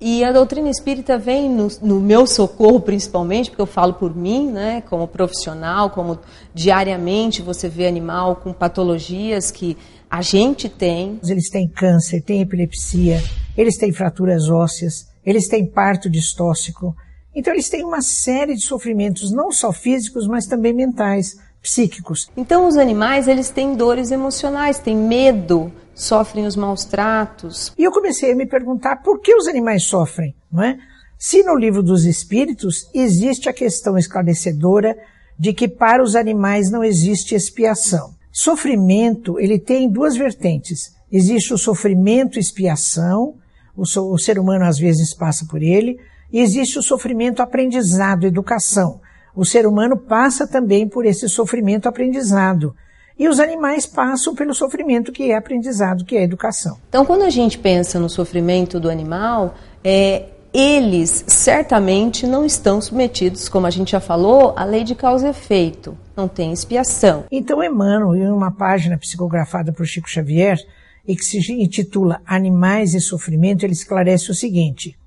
E 0.00 0.22
a 0.22 0.30
doutrina 0.30 0.68
espírita 0.68 1.16
vem 1.16 1.48
no, 1.48 1.68
no, 1.80 2.00
meu 2.00 2.26
socorro, 2.26 2.80
principalmente, 2.80 3.48
porque 3.48 3.62
eu 3.62 3.66
falo 3.66 3.94
por 3.94 4.14
mim, 4.14 4.50
né, 4.50 4.82
como 4.82 5.08
profissional, 5.08 5.88
como 5.90 6.18
diariamente 6.54 7.40
você 7.40 7.66
vê 7.66 7.86
animal 7.86 8.36
com 8.36 8.52
patologias 8.52 9.50
que 9.50 9.76
a 10.10 10.20
gente 10.20 10.68
tem. 10.68 11.18
Eles 11.26 11.48
têm 11.48 11.66
câncer, 11.66 12.22
têm 12.22 12.42
epilepsia, 12.42 13.22
eles 13.56 13.78
têm 13.78 13.90
fraturas 13.90 14.50
ósseas, 14.50 15.08
eles 15.24 15.48
têm 15.48 15.66
parto 15.66 16.10
distóxico. 16.10 16.94
Então 17.34 17.54
eles 17.54 17.68
têm 17.68 17.84
uma 17.84 18.02
série 18.02 18.54
de 18.54 18.62
sofrimentos, 18.62 19.32
não 19.32 19.50
só 19.50 19.72
físicos, 19.72 20.26
mas 20.26 20.46
também 20.46 20.74
mentais, 20.74 21.36
psíquicos. 21.62 22.30
Então 22.36 22.68
os 22.68 22.76
animais, 22.76 23.28
eles 23.28 23.50
têm 23.50 23.74
dores 23.74 24.10
emocionais, 24.10 24.78
têm 24.78 24.96
medo, 24.96 25.72
sofrem 25.96 26.46
os 26.46 26.54
maus 26.54 26.84
tratos. 26.84 27.72
E 27.76 27.82
eu 27.82 27.90
comecei 27.90 28.30
a 28.30 28.36
me 28.36 28.46
perguntar 28.46 28.96
por 28.96 29.18
que 29.18 29.34
os 29.34 29.48
animais 29.48 29.84
sofrem, 29.84 30.36
não 30.52 30.62
é? 30.62 30.78
Se 31.18 31.42
no 31.42 31.56
livro 31.56 31.82
dos 31.82 32.04
espíritos 32.04 32.90
existe 32.94 33.48
a 33.48 33.52
questão 33.52 33.96
esclarecedora 33.96 34.94
de 35.38 35.54
que 35.54 35.66
para 35.66 36.02
os 36.02 36.14
animais 36.14 36.70
não 36.70 36.84
existe 36.84 37.34
expiação. 37.34 38.14
Sofrimento, 38.30 39.40
ele 39.40 39.58
tem 39.58 39.90
duas 39.90 40.14
vertentes. 40.14 40.94
Existe 41.10 41.54
o 41.54 41.58
sofrimento 41.58 42.38
expiação, 42.38 43.36
o, 43.74 43.86
so, 43.86 44.12
o 44.12 44.18
ser 44.18 44.38
humano 44.38 44.66
às 44.66 44.78
vezes 44.78 45.14
passa 45.14 45.46
por 45.46 45.62
ele, 45.62 45.98
e 46.30 46.40
existe 46.40 46.78
o 46.78 46.82
sofrimento 46.82 47.40
aprendizado, 47.40 48.26
educação. 48.26 49.00
O 49.34 49.44
ser 49.44 49.66
humano 49.66 49.96
passa 49.96 50.46
também 50.46 50.86
por 50.86 51.06
esse 51.06 51.28
sofrimento 51.28 51.88
aprendizado. 51.88 52.74
E 53.18 53.28
os 53.28 53.40
animais 53.40 53.86
passam 53.86 54.34
pelo 54.34 54.54
sofrimento 54.54 55.10
que 55.10 55.30
é 55.30 55.36
aprendizado, 55.36 56.04
que 56.04 56.16
é 56.16 56.22
educação. 56.22 56.78
Então, 56.88 57.04
quando 57.04 57.22
a 57.22 57.30
gente 57.30 57.58
pensa 57.58 57.98
no 57.98 58.10
sofrimento 58.10 58.78
do 58.78 58.90
animal, 58.90 59.54
é, 59.82 60.26
eles 60.52 61.24
certamente 61.26 62.26
não 62.26 62.44
estão 62.44 62.80
submetidos, 62.80 63.48
como 63.48 63.66
a 63.66 63.70
gente 63.70 63.92
já 63.92 64.00
falou, 64.00 64.52
à 64.56 64.64
lei 64.64 64.84
de 64.84 64.94
causa 64.94 65.26
e 65.26 65.30
efeito. 65.30 65.96
Não 66.14 66.28
tem 66.28 66.52
expiação. 66.52 67.24
Então, 67.30 67.62
Emmanuel, 67.62 68.14
em 68.14 68.30
uma 68.30 68.50
página 68.50 68.98
psicografada 68.98 69.72
por 69.72 69.86
Chico 69.86 70.08
Xavier, 70.08 70.58
e 71.06 71.14
que 71.14 71.24
se 71.24 71.38
intitula 71.52 72.20
Animais 72.26 72.94
e 72.94 73.00
Sofrimento, 73.00 73.64
ele 73.64 73.72
esclarece 73.72 74.30
o 74.30 74.34
seguinte: 74.34 74.98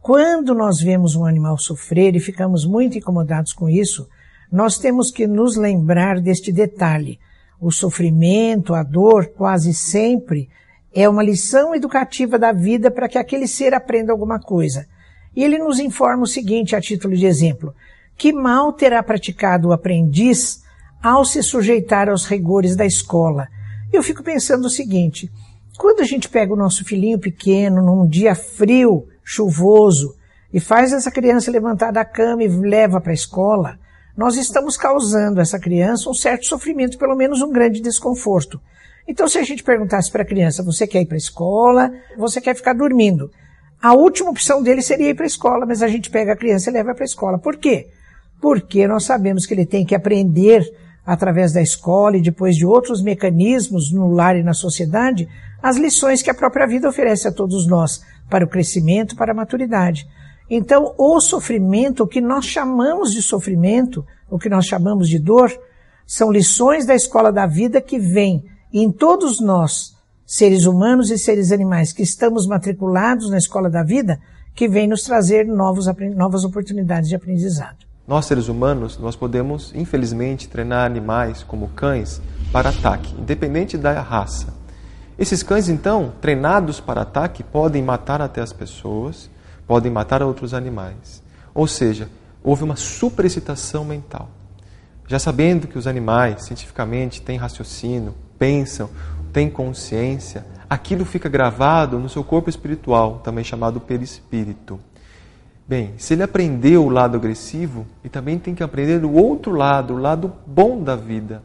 quando 0.00 0.54
nós 0.54 0.80
vemos 0.80 1.16
um 1.16 1.24
animal 1.24 1.56
sofrer 1.56 2.14
e 2.14 2.20
ficamos 2.20 2.66
muito 2.66 2.98
incomodados 2.98 3.52
com 3.52 3.68
isso, 3.68 4.08
nós 4.50 4.78
temos 4.78 5.10
que 5.10 5.26
nos 5.26 5.56
lembrar 5.56 6.20
deste 6.20 6.52
detalhe. 6.52 7.18
O 7.60 7.70
sofrimento, 7.70 8.74
a 8.74 8.82
dor, 8.82 9.26
quase 9.26 9.72
sempre 9.72 10.48
é 10.94 11.08
uma 11.08 11.22
lição 11.22 11.74
educativa 11.74 12.38
da 12.38 12.52
vida 12.52 12.90
para 12.90 13.08
que 13.08 13.18
aquele 13.18 13.48
ser 13.48 13.74
aprenda 13.74 14.12
alguma 14.12 14.38
coisa. 14.38 14.86
E 15.34 15.42
ele 15.42 15.58
nos 15.58 15.80
informa 15.80 16.22
o 16.22 16.26
seguinte, 16.26 16.76
a 16.76 16.80
título 16.80 17.16
de 17.16 17.26
exemplo: 17.26 17.74
que 18.16 18.32
mal 18.32 18.72
terá 18.72 19.02
praticado 19.02 19.68
o 19.68 19.72
aprendiz 19.72 20.62
ao 21.02 21.24
se 21.24 21.42
sujeitar 21.42 22.08
aos 22.08 22.24
rigores 22.26 22.76
da 22.76 22.86
escola? 22.86 23.48
Eu 23.92 24.02
fico 24.02 24.22
pensando 24.22 24.66
o 24.66 24.70
seguinte: 24.70 25.30
quando 25.76 26.00
a 26.00 26.04
gente 26.04 26.28
pega 26.28 26.52
o 26.52 26.56
nosso 26.56 26.84
filhinho 26.84 27.18
pequeno 27.18 27.82
num 27.82 28.06
dia 28.06 28.34
frio, 28.34 29.08
chuvoso, 29.24 30.14
e 30.52 30.60
faz 30.60 30.92
essa 30.92 31.10
criança 31.10 31.50
levantar 31.50 31.90
da 31.90 32.04
cama 32.04 32.44
e 32.44 32.48
leva 32.48 33.00
para 33.00 33.10
a 33.10 33.14
escola, 33.14 33.78
nós 34.16 34.36
estamos 34.36 34.76
causando 34.76 35.40
essa 35.40 35.58
criança 35.58 36.08
um 36.08 36.14
certo 36.14 36.46
sofrimento, 36.46 36.98
pelo 36.98 37.16
menos 37.16 37.42
um 37.42 37.50
grande 37.50 37.80
desconforto. 37.80 38.60
Então, 39.06 39.28
se 39.28 39.38
a 39.38 39.42
gente 39.42 39.62
perguntasse 39.62 40.10
para 40.10 40.22
a 40.22 40.26
criança, 40.26 40.62
você 40.62 40.86
quer 40.86 41.02
ir 41.02 41.06
para 41.06 41.16
a 41.16 41.18
escola, 41.18 41.92
você 42.16 42.40
quer 42.40 42.54
ficar 42.54 42.72
dormindo? 42.72 43.30
A 43.82 43.92
última 43.92 44.30
opção 44.30 44.62
dele 44.62 44.80
seria 44.80 45.10
ir 45.10 45.14
para 45.14 45.24
a 45.24 45.26
escola, 45.26 45.66
mas 45.66 45.82
a 45.82 45.88
gente 45.88 46.08
pega 46.08 46.32
a 46.32 46.36
criança 46.36 46.70
e 46.70 46.72
leva 46.72 46.94
para 46.94 47.04
a 47.04 47.06
escola. 47.06 47.38
Por 47.38 47.56
quê? 47.56 47.88
Porque 48.40 48.86
nós 48.86 49.04
sabemos 49.04 49.44
que 49.44 49.52
ele 49.52 49.66
tem 49.66 49.84
que 49.84 49.94
aprender 49.94 50.64
através 51.04 51.52
da 51.52 51.60
escola 51.60 52.16
e 52.16 52.22
depois 52.22 52.56
de 52.56 52.64
outros 52.64 53.02
mecanismos 53.02 53.92
no 53.92 54.08
lar 54.08 54.36
e 54.36 54.42
na 54.42 54.54
sociedade, 54.54 55.28
as 55.62 55.76
lições 55.76 56.22
que 56.22 56.30
a 56.30 56.34
própria 56.34 56.66
vida 56.66 56.88
oferece 56.88 57.28
a 57.28 57.32
todos 57.32 57.66
nós 57.66 58.02
para 58.30 58.44
o 58.44 58.48
crescimento, 58.48 59.16
para 59.16 59.32
a 59.32 59.34
maturidade. 59.34 60.06
Então, 60.48 60.94
o 60.98 61.20
sofrimento, 61.20 62.02
o 62.02 62.06
que 62.06 62.20
nós 62.20 62.44
chamamos 62.44 63.12
de 63.12 63.22
sofrimento, 63.22 64.04
o 64.30 64.38
que 64.38 64.48
nós 64.48 64.66
chamamos 64.66 65.08
de 65.08 65.18
dor, 65.18 65.50
são 66.06 66.30
lições 66.30 66.84
da 66.84 66.94
escola 66.94 67.32
da 67.32 67.46
vida 67.46 67.80
que 67.80 67.98
vêm 67.98 68.44
em 68.72 68.90
todos 68.90 69.40
nós, 69.40 69.96
seres 70.26 70.66
humanos 70.66 71.10
e 71.10 71.18
seres 71.18 71.52
animais, 71.52 71.92
que 71.92 72.02
estamos 72.02 72.46
matriculados 72.46 73.30
na 73.30 73.38
escola 73.38 73.70
da 73.70 73.82
vida, 73.82 74.20
que 74.54 74.68
vem 74.68 74.86
nos 74.86 75.02
trazer 75.02 75.46
novos, 75.46 75.86
novas 76.14 76.44
oportunidades 76.44 77.08
de 77.08 77.16
aprendizado. 77.16 77.78
Nós, 78.06 78.26
seres 78.26 78.48
humanos, 78.48 78.98
nós 78.98 79.16
podemos, 79.16 79.72
infelizmente, 79.74 80.48
treinar 80.48 80.84
animais 80.84 81.42
como 81.42 81.68
cães 81.68 82.20
para 82.52 82.68
ataque, 82.68 83.14
independente 83.18 83.78
da 83.78 84.00
raça. 84.00 84.52
Esses 85.18 85.42
cães, 85.42 85.68
então, 85.68 86.12
treinados 86.20 86.80
para 86.80 87.02
ataque, 87.02 87.42
podem 87.42 87.82
matar 87.82 88.20
até 88.20 88.42
as 88.42 88.52
pessoas, 88.52 89.30
podem 89.66 89.90
matar 89.90 90.22
outros 90.22 90.54
animais. 90.54 91.22
Ou 91.54 91.66
seja, 91.66 92.08
houve 92.42 92.64
uma 92.64 92.76
superexcitação 92.76 93.84
mental. 93.84 94.28
Já 95.06 95.18
sabendo 95.18 95.66
que 95.66 95.78
os 95.78 95.86
animais, 95.86 96.44
cientificamente, 96.46 97.20
têm 97.22 97.36
raciocínio, 97.36 98.14
pensam, 98.38 98.88
têm 99.32 99.50
consciência, 99.50 100.46
aquilo 100.68 101.04
fica 101.04 101.28
gravado 101.28 101.98
no 101.98 102.08
seu 102.08 102.24
corpo 102.24 102.48
espiritual, 102.48 103.20
também 103.22 103.44
chamado 103.44 103.80
perispírito. 103.80 104.78
Bem, 105.66 105.94
se 105.96 106.12
ele 106.12 106.22
aprendeu 106.22 106.84
o 106.84 106.90
lado 106.90 107.16
agressivo, 107.16 107.86
ele 108.02 108.10
também 108.10 108.38
tem 108.38 108.54
que 108.54 108.62
aprender 108.62 109.04
o 109.04 109.12
outro 109.12 109.52
lado, 109.52 109.94
o 109.94 109.98
lado 109.98 110.32
bom 110.46 110.82
da 110.82 110.94
vida. 110.94 111.42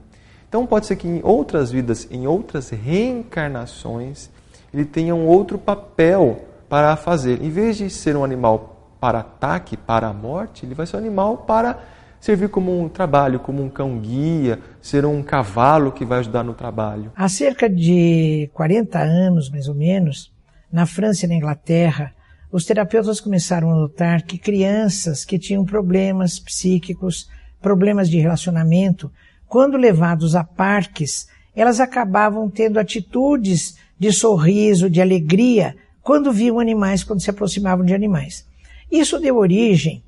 Então 0.48 0.66
pode 0.66 0.88
ser 0.88 0.96
que 0.96 1.08
em 1.08 1.22
outras 1.24 1.72
vidas, 1.72 2.08
em 2.12 2.28
outras 2.28 2.70
reencarnações, 2.70 4.30
ele 4.74 4.84
tenha 4.84 5.16
um 5.16 5.26
outro 5.26 5.58
papel 5.58 6.49
para 6.70 6.96
fazer. 6.96 7.42
Em 7.42 7.50
vez 7.50 7.78
de 7.78 7.90
ser 7.90 8.16
um 8.16 8.24
animal 8.24 8.96
para 9.02 9.20
ataque, 9.20 9.76
para 9.76 10.08
a 10.08 10.14
morte, 10.14 10.66
ele 10.66 10.76
vai 10.76 10.86
ser 10.86 10.98
um 10.98 11.00
animal 11.00 11.38
para 11.40 11.80
servir 12.20 12.50
como 12.50 12.80
um 12.80 12.88
trabalho, 12.88 13.40
como 13.40 13.64
um 13.64 13.70
cão 13.70 13.98
guia, 13.98 14.60
ser 14.82 15.06
um 15.06 15.24
cavalo 15.24 15.92
que 15.92 16.06
vai 16.06 16.20
ajudar 16.20 16.44
no 16.44 16.54
trabalho. 16.54 17.12
Há 17.16 17.28
cerca 17.30 17.70
de 17.70 18.50
40 18.54 19.00
anos, 19.00 19.50
mais 19.50 19.68
ou 19.68 19.76
menos, 19.76 20.32
na 20.72 20.86
França 20.86 21.26
e 21.26 21.30
na 21.30 21.36
Inglaterra, 21.36 22.14
os 22.52 22.66
terapeutas 22.66 23.20
começaram 23.22 23.72
a 23.72 23.76
notar 23.76 24.24
que 24.24 24.38
crianças 24.38 25.24
que 25.24 25.40
tinham 25.40 25.64
problemas 25.64 26.40
psíquicos, 26.40 27.30
problemas 27.62 28.10
de 28.10 28.20
relacionamento, 28.20 29.12
quando 29.48 29.78
levados 29.78 30.36
a 30.36 30.44
parques, 30.44 31.28
elas 31.56 31.80
acabavam 31.80 32.50
tendo 32.50 32.80
atitudes 32.80 33.78
de 33.98 34.12
sorriso, 34.12 34.90
de 34.90 35.02
alegria, 35.02 35.76
quando 36.10 36.32
viam 36.32 36.60
animais, 36.60 37.04
quando 37.04 37.22
se 37.22 37.30
aproximavam 37.30 37.86
de 37.86 37.94
animais. 37.94 38.44
Isso 38.92 39.20
deu 39.20 39.38
origem 39.38 40.02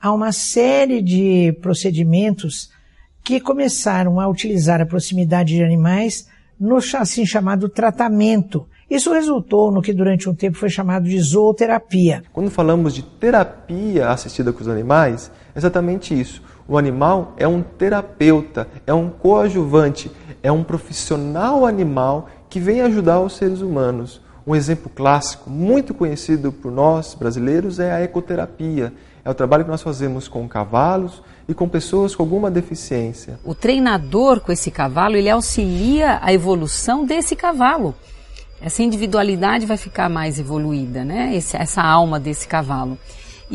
a 0.00 0.12
uma 0.12 0.32
série 0.32 1.00
de 1.00 1.56
procedimentos 1.62 2.72
que 3.22 3.38
começaram 3.38 4.18
a 4.18 4.26
utilizar 4.26 4.80
a 4.80 4.86
proximidade 4.86 5.54
de 5.54 5.62
animais 5.62 6.26
no 6.58 6.78
assim 6.98 7.24
chamado 7.24 7.68
tratamento, 7.68 8.66
isso 8.90 9.12
resultou 9.12 9.70
no 9.70 9.80
que 9.80 9.92
durante 9.92 10.28
um 10.28 10.34
tempo 10.34 10.56
foi 10.56 10.68
chamado 10.68 11.08
de 11.08 11.20
zooterapia. 11.20 12.24
Quando 12.32 12.50
falamos 12.50 12.92
de 12.92 13.02
terapia 13.04 14.08
assistida 14.08 14.52
com 14.52 14.60
os 14.60 14.68
animais, 14.68 15.30
é 15.54 15.58
exatamente 15.58 16.18
isso. 16.18 16.42
O 16.66 16.76
animal 16.76 17.32
é 17.36 17.46
um 17.46 17.62
terapeuta, 17.62 18.66
é 18.84 18.92
um 18.92 19.08
coadjuvante, 19.08 20.10
é 20.42 20.50
um 20.50 20.64
profissional 20.64 21.64
animal 21.64 22.28
que 22.50 22.58
vem 22.58 22.80
ajudar 22.80 23.20
os 23.20 23.36
seres 23.36 23.60
humanos. 23.60 24.20
Um 24.46 24.54
exemplo 24.54 24.90
clássico, 24.94 25.48
muito 25.48 25.94
conhecido 25.94 26.52
por 26.52 26.70
nós 26.70 27.14
brasileiros, 27.14 27.78
é 27.78 27.92
a 27.92 28.02
ecoterapia. 28.02 28.92
É 29.24 29.30
o 29.30 29.34
trabalho 29.34 29.64
que 29.64 29.70
nós 29.70 29.82
fazemos 29.82 30.28
com 30.28 30.46
cavalos 30.46 31.22
e 31.48 31.54
com 31.54 31.68
pessoas 31.68 32.14
com 32.14 32.22
alguma 32.22 32.50
deficiência. 32.50 33.38
O 33.42 33.54
treinador 33.54 34.40
com 34.40 34.52
esse 34.52 34.70
cavalo, 34.70 35.16
ele 35.16 35.30
auxilia 35.30 36.18
a 36.22 36.32
evolução 36.32 37.06
desse 37.06 37.34
cavalo 37.34 37.94
essa 38.64 38.82
individualidade 38.82 39.66
vai 39.66 39.76
ficar 39.76 40.08
mais 40.08 40.38
evoluída, 40.38 41.04
né? 41.04 41.36
Esse, 41.36 41.54
essa 41.54 41.82
alma 41.82 42.18
desse 42.18 42.48
cavalo. 42.48 42.96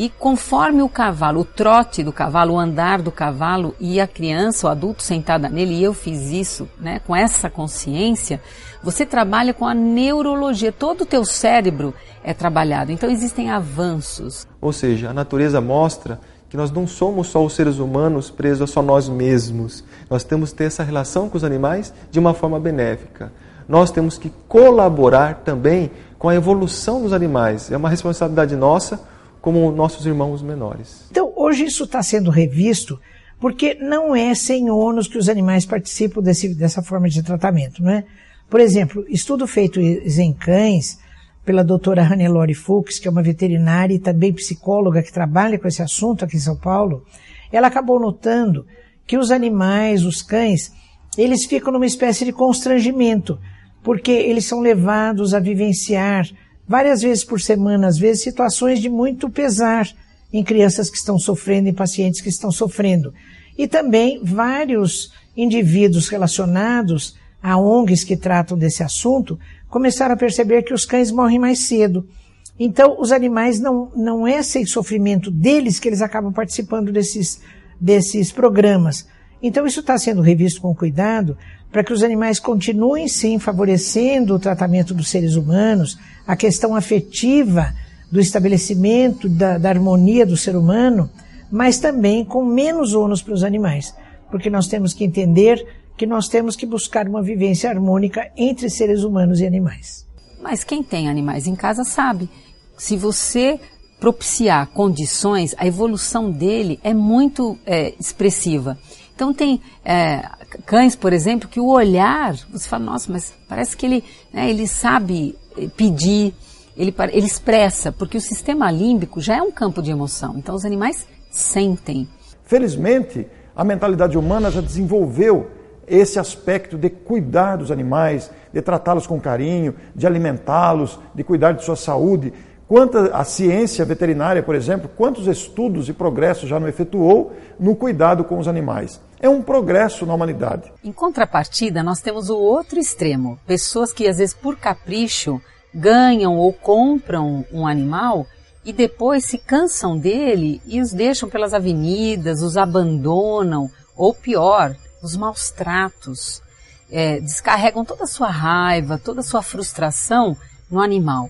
E 0.00 0.08
conforme 0.08 0.80
o 0.80 0.88
cavalo, 0.88 1.42
o 1.42 1.44
trote 1.44 2.02
do 2.02 2.10
cavalo, 2.10 2.54
o 2.54 2.58
andar 2.58 3.02
do 3.02 3.12
cavalo 3.12 3.74
e 3.78 4.00
a 4.00 4.06
criança, 4.06 4.66
o 4.66 4.70
adulto 4.70 5.02
sentada 5.02 5.46
nele, 5.46 5.74
e 5.74 5.84
eu 5.84 5.92
fiz 5.92 6.30
isso, 6.30 6.66
né, 6.80 7.02
com 7.06 7.14
essa 7.14 7.50
consciência, 7.50 8.40
você 8.82 9.04
trabalha 9.04 9.52
com 9.52 9.66
a 9.66 9.74
neurologia, 9.74 10.72
todo 10.72 11.02
o 11.02 11.06
teu 11.06 11.22
cérebro 11.22 11.92
é 12.24 12.32
trabalhado. 12.32 12.90
Então 12.90 13.10
existem 13.10 13.50
avanços. 13.50 14.48
Ou 14.58 14.72
seja, 14.72 15.10
a 15.10 15.12
natureza 15.12 15.60
mostra 15.60 16.18
que 16.48 16.56
nós 16.56 16.70
não 16.70 16.86
somos 16.86 17.26
só 17.26 17.44
os 17.44 17.52
seres 17.52 17.78
humanos 17.78 18.30
presos 18.30 18.70
a 18.70 18.72
só 18.72 18.80
nós 18.80 19.06
mesmos. 19.06 19.84
Nós 20.08 20.24
temos 20.24 20.50
que 20.50 20.56
ter 20.56 20.64
essa 20.64 20.82
relação 20.82 21.28
com 21.28 21.36
os 21.36 21.44
animais 21.44 21.92
de 22.10 22.18
uma 22.18 22.32
forma 22.32 22.58
benéfica 22.58 23.30
nós 23.70 23.92
temos 23.92 24.18
que 24.18 24.32
colaborar 24.48 25.42
também 25.44 25.92
com 26.18 26.28
a 26.28 26.34
evolução 26.34 27.02
dos 27.02 27.12
animais. 27.12 27.70
É 27.70 27.76
uma 27.76 27.88
responsabilidade 27.88 28.56
nossa 28.56 29.00
como 29.40 29.70
nossos 29.70 30.06
irmãos 30.06 30.42
menores. 30.42 31.06
Então, 31.10 31.32
hoje 31.36 31.64
isso 31.64 31.84
está 31.84 32.02
sendo 32.02 32.30
revisto 32.30 33.00
porque 33.40 33.74
não 33.74 34.14
é 34.14 34.34
sem 34.34 34.70
ônus 34.70 35.08
que 35.08 35.16
os 35.16 35.28
animais 35.28 35.64
participam 35.64 36.20
desse, 36.20 36.54
dessa 36.54 36.82
forma 36.82 37.08
de 37.08 37.22
tratamento, 37.22 37.82
não 37.82 37.90
é? 37.90 38.04
Por 38.50 38.60
exemplo, 38.60 39.04
estudo 39.08 39.46
feito 39.46 39.80
em 39.80 40.32
cães 40.34 40.98
pela 41.44 41.64
doutora 41.64 42.02
Hannelore 42.02 42.52
Fuchs, 42.52 42.98
que 42.98 43.08
é 43.08 43.10
uma 43.10 43.22
veterinária 43.22 43.94
e 43.94 43.98
também 43.98 44.32
psicóloga 44.32 45.02
que 45.02 45.12
trabalha 45.12 45.58
com 45.58 45.66
esse 45.66 45.82
assunto 45.82 46.24
aqui 46.24 46.36
em 46.36 46.40
São 46.40 46.56
Paulo, 46.56 47.04
ela 47.50 47.68
acabou 47.68 47.98
notando 47.98 48.66
que 49.06 49.16
os 49.16 49.30
animais, 49.30 50.04
os 50.04 50.20
cães, 50.20 50.72
eles 51.16 51.46
ficam 51.46 51.72
numa 51.72 51.86
espécie 51.86 52.24
de 52.24 52.32
constrangimento, 52.32 53.38
porque 53.82 54.10
eles 54.10 54.44
são 54.44 54.60
levados 54.60 55.32
a 55.32 55.40
vivenciar 55.40 56.28
várias 56.70 57.02
vezes 57.02 57.24
por 57.24 57.40
semana, 57.40 57.88
às 57.88 57.98
vezes, 57.98 58.22
situações 58.22 58.78
de 58.78 58.88
muito 58.88 59.28
pesar 59.28 59.90
em 60.32 60.44
crianças 60.44 60.88
que 60.88 60.96
estão 60.96 61.18
sofrendo, 61.18 61.68
em 61.68 61.74
pacientes 61.74 62.20
que 62.20 62.28
estão 62.28 62.52
sofrendo. 62.52 63.12
E 63.58 63.66
também 63.66 64.20
vários 64.22 65.12
indivíduos 65.36 66.08
relacionados 66.08 67.16
a 67.42 67.58
ONGs 67.58 68.04
que 68.04 68.16
tratam 68.16 68.56
desse 68.56 68.84
assunto 68.84 69.36
começaram 69.68 70.14
a 70.14 70.16
perceber 70.16 70.62
que 70.62 70.72
os 70.72 70.84
cães 70.84 71.10
morrem 71.10 71.40
mais 71.40 71.58
cedo. 71.58 72.08
Então, 72.56 73.00
os 73.00 73.10
animais 73.10 73.58
não, 73.58 73.90
não 73.96 74.24
é 74.24 74.40
sem 74.40 74.64
sofrimento 74.64 75.28
deles 75.28 75.80
que 75.80 75.88
eles 75.88 76.02
acabam 76.02 76.32
participando 76.32 76.92
desses, 76.92 77.40
desses 77.80 78.30
programas. 78.30 79.08
Então, 79.42 79.66
isso 79.66 79.80
está 79.80 79.96
sendo 79.96 80.20
revisto 80.20 80.60
com 80.60 80.74
cuidado 80.74 81.36
para 81.70 81.84
que 81.84 81.92
os 81.92 82.02
animais 82.02 82.38
continuem, 82.38 83.08
sim, 83.08 83.38
favorecendo 83.38 84.34
o 84.34 84.38
tratamento 84.38 84.92
dos 84.92 85.08
seres 85.08 85.36
humanos, 85.36 85.98
a 86.26 86.36
questão 86.36 86.74
afetiva 86.74 87.72
do 88.10 88.20
estabelecimento 88.20 89.28
da, 89.28 89.56
da 89.56 89.68
harmonia 89.68 90.26
do 90.26 90.36
ser 90.36 90.56
humano, 90.56 91.08
mas 91.50 91.78
também 91.78 92.24
com 92.24 92.44
menos 92.44 92.92
ônus 92.92 93.22
para 93.22 93.34
os 93.34 93.44
animais. 93.44 93.94
Porque 94.30 94.50
nós 94.50 94.66
temos 94.66 94.92
que 94.92 95.04
entender 95.04 95.64
que 95.96 96.06
nós 96.06 96.28
temos 96.28 96.56
que 96.56 96.66
buscar 96.66 97.06
uma 97.06 97.22
vivência 97.22 97.70
harmônica 97.70 98.30
entre 98.36 98.68
seres 98.68 99.04
humanos 99.04 99.40
e 99.40 99.46
animais. 99.46 100.06
Mas 100.40 100.64
quem 100.64 100.82
tem 100.82 101.08
animais 101.08 101.46
em 101.46 101.54
casa 101.54 101.84
sabe. 101.84 102.28
Se 102.76 102.96
você 102.96 103.60
propiciar 104.00 104.68
condições, 104.68 105.54
a 105.58 105.66
evolução 105.66 106.30
dele 106.30 106.80
é 106.82 106.94
muito 106.94 107.58
é, 107.66 107.92
expressiva. 108.00 108.78
Então 109.20 109.34
tem 109.34 109.60
é, 109.84 110.22
cães, 110.64 110.96
por 110.96 111.12
exemplo, 111.12 111.46
que 111.46 111.60
o 111.60 111.66
olhar, 111.66 112.34
você 112.50 112.66
fala, 112.66 112.84
nossa, 112.86 113.12
mas 113.12 113.34
parece 113.46 113.76
que 113.76 113.84
ele, 113.84 114.02
né, 114.32 114.48
ele 114.48 114.66
sabe 114.66 115.36
pedir, 115.76 116.32
ele, 116.74 116.94
ele 117.12 117.26
expressa, 117.26 117.92
porque 117.92 118.16
o 118.16 118.20
sistema 118.20 118.70
límbico 118.70 119.20
já 119.20 119.36
é 119.36 119.42
um 119.42 119.52
campo 119.52 119.82
de 119.82 119.90
emoção. 119.90 120.38
Então 120.38 120.54
os 120.54 120.64
animais 120.64 121.06
sentem. 121.30 122.08
Felizmente, 122.44 123.26
a 123.54 123.62
mentalidade 123.62 124.16
humana 124.16 124.50
já 124.50 124.62
desenvolveu 124.62 125.50
esse 125.86 126.18
aspecto 126.18 126.78
de 126.78 126.88
cuidar 126.88 127.56
dos 127.56 127.70
animais, 127.70 128.30
de 128.50 128.62
tratá-los 128.62 129.06
com 129.06 129.20
carinho, 129.20 129.74
de 129.94 130.06
alimentá-los, 130.06 130.98
de 131.14 131.22
cuidar 131.22 131.52
de 131.52 131.62
sua 131.62 131.76
saúde. 131.76 132.32
Quanta 132.70 133.16
a 133.16 133.24
ciência 133.24 133.84
veterinária, 133.84 134.44
por 134.44 134.54
exemplo, 134.54 134.88
quantos 134.96 135.26
estudos 135.26 135.88
e 135.88 135.92
progressos 135.92 136.48
já 136.48 136.60
não 136.60 136.68
efetuou 136.68 137.32
no 137.58 137.74
cuidado 137.74 138.22
com 138.22 138.38
os 138.38 138.46
animais? 138.46 139.00
É 139.18 139.28
um 139.28 139.42
progresso 139.42 140.06
na 140.06 140.14
humanidade. 140.14 140.72
Em 140.84 140.92
contrapartida, 140.92 141.82
nós 141.82 142.00
temos 142.00 142.30
o 142.30 142.38
outro 142.38 142.78
extremo: 142.78 143.36
pessoas 143.44 143.92
que, 143.92 144.06
às 144.06 144.18
vezes, 144.18 144.32
por 144.32 144.54
capricho, 144.54 145.40
ganham 145.74 146.36
ou 146.36 146.52
compram 146.52 147.44
um 147.52 147.66
animal 147.66 148.24
e 148.64 148.72
depois 148.72 149.24
se 149.24 149.36
cansam 149.36 149.98
dele 149.98 150.62
e 150.64 150.80
os 150.80 150.92
deixam 150.92 151.28
pelas 151.28 151.52
avenidas, 151.52 152.40
os 152.40 152.56
abandonam, 152.56 153.68
ou 153.96 154.14
pior, 154.14 154.76
os 155.02 155.16
maus 155.16 155.50
tratos, 155.50 156.40
é, 156.88 157.18
descarregam 157.18 157.84
toda 157.84 158.04
a 158.04 158.06
sua 158.06 158.30
raiva, 158.30 158.96
toda 158.96 159.18
a 159.18 159.24
sua 159.24 159.42
frustração 159.42 160.36
no 160.70 160.80
animal. 160.80 161.28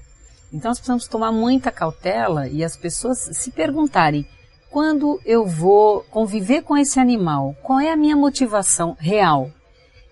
Então 0.53 0.71
nós 0.71 0.79
precisamos 0.79 1.07
tomar 1.07 1.33
muita 1.33 1.71
cautela 1.71 2.49
e 2.49 2.65
as 2.65 2.77
pessoas 2.77 3.19
se 3.19 3.51
perguntarem 3.51 4.27
quando 4.71 5.21
eu 5.27 5.45
vou 5.45 6.05
conviver 6.11 6.63
com 6.63 6.77
esse 6.77 7.01
animal, 7.01 7.57
qual 7.63 7.81
é 7.81 7.91
a 7.91 7.97
minha 7.97 8.17
motivação 8.17 8.97
real? 8.99 9.51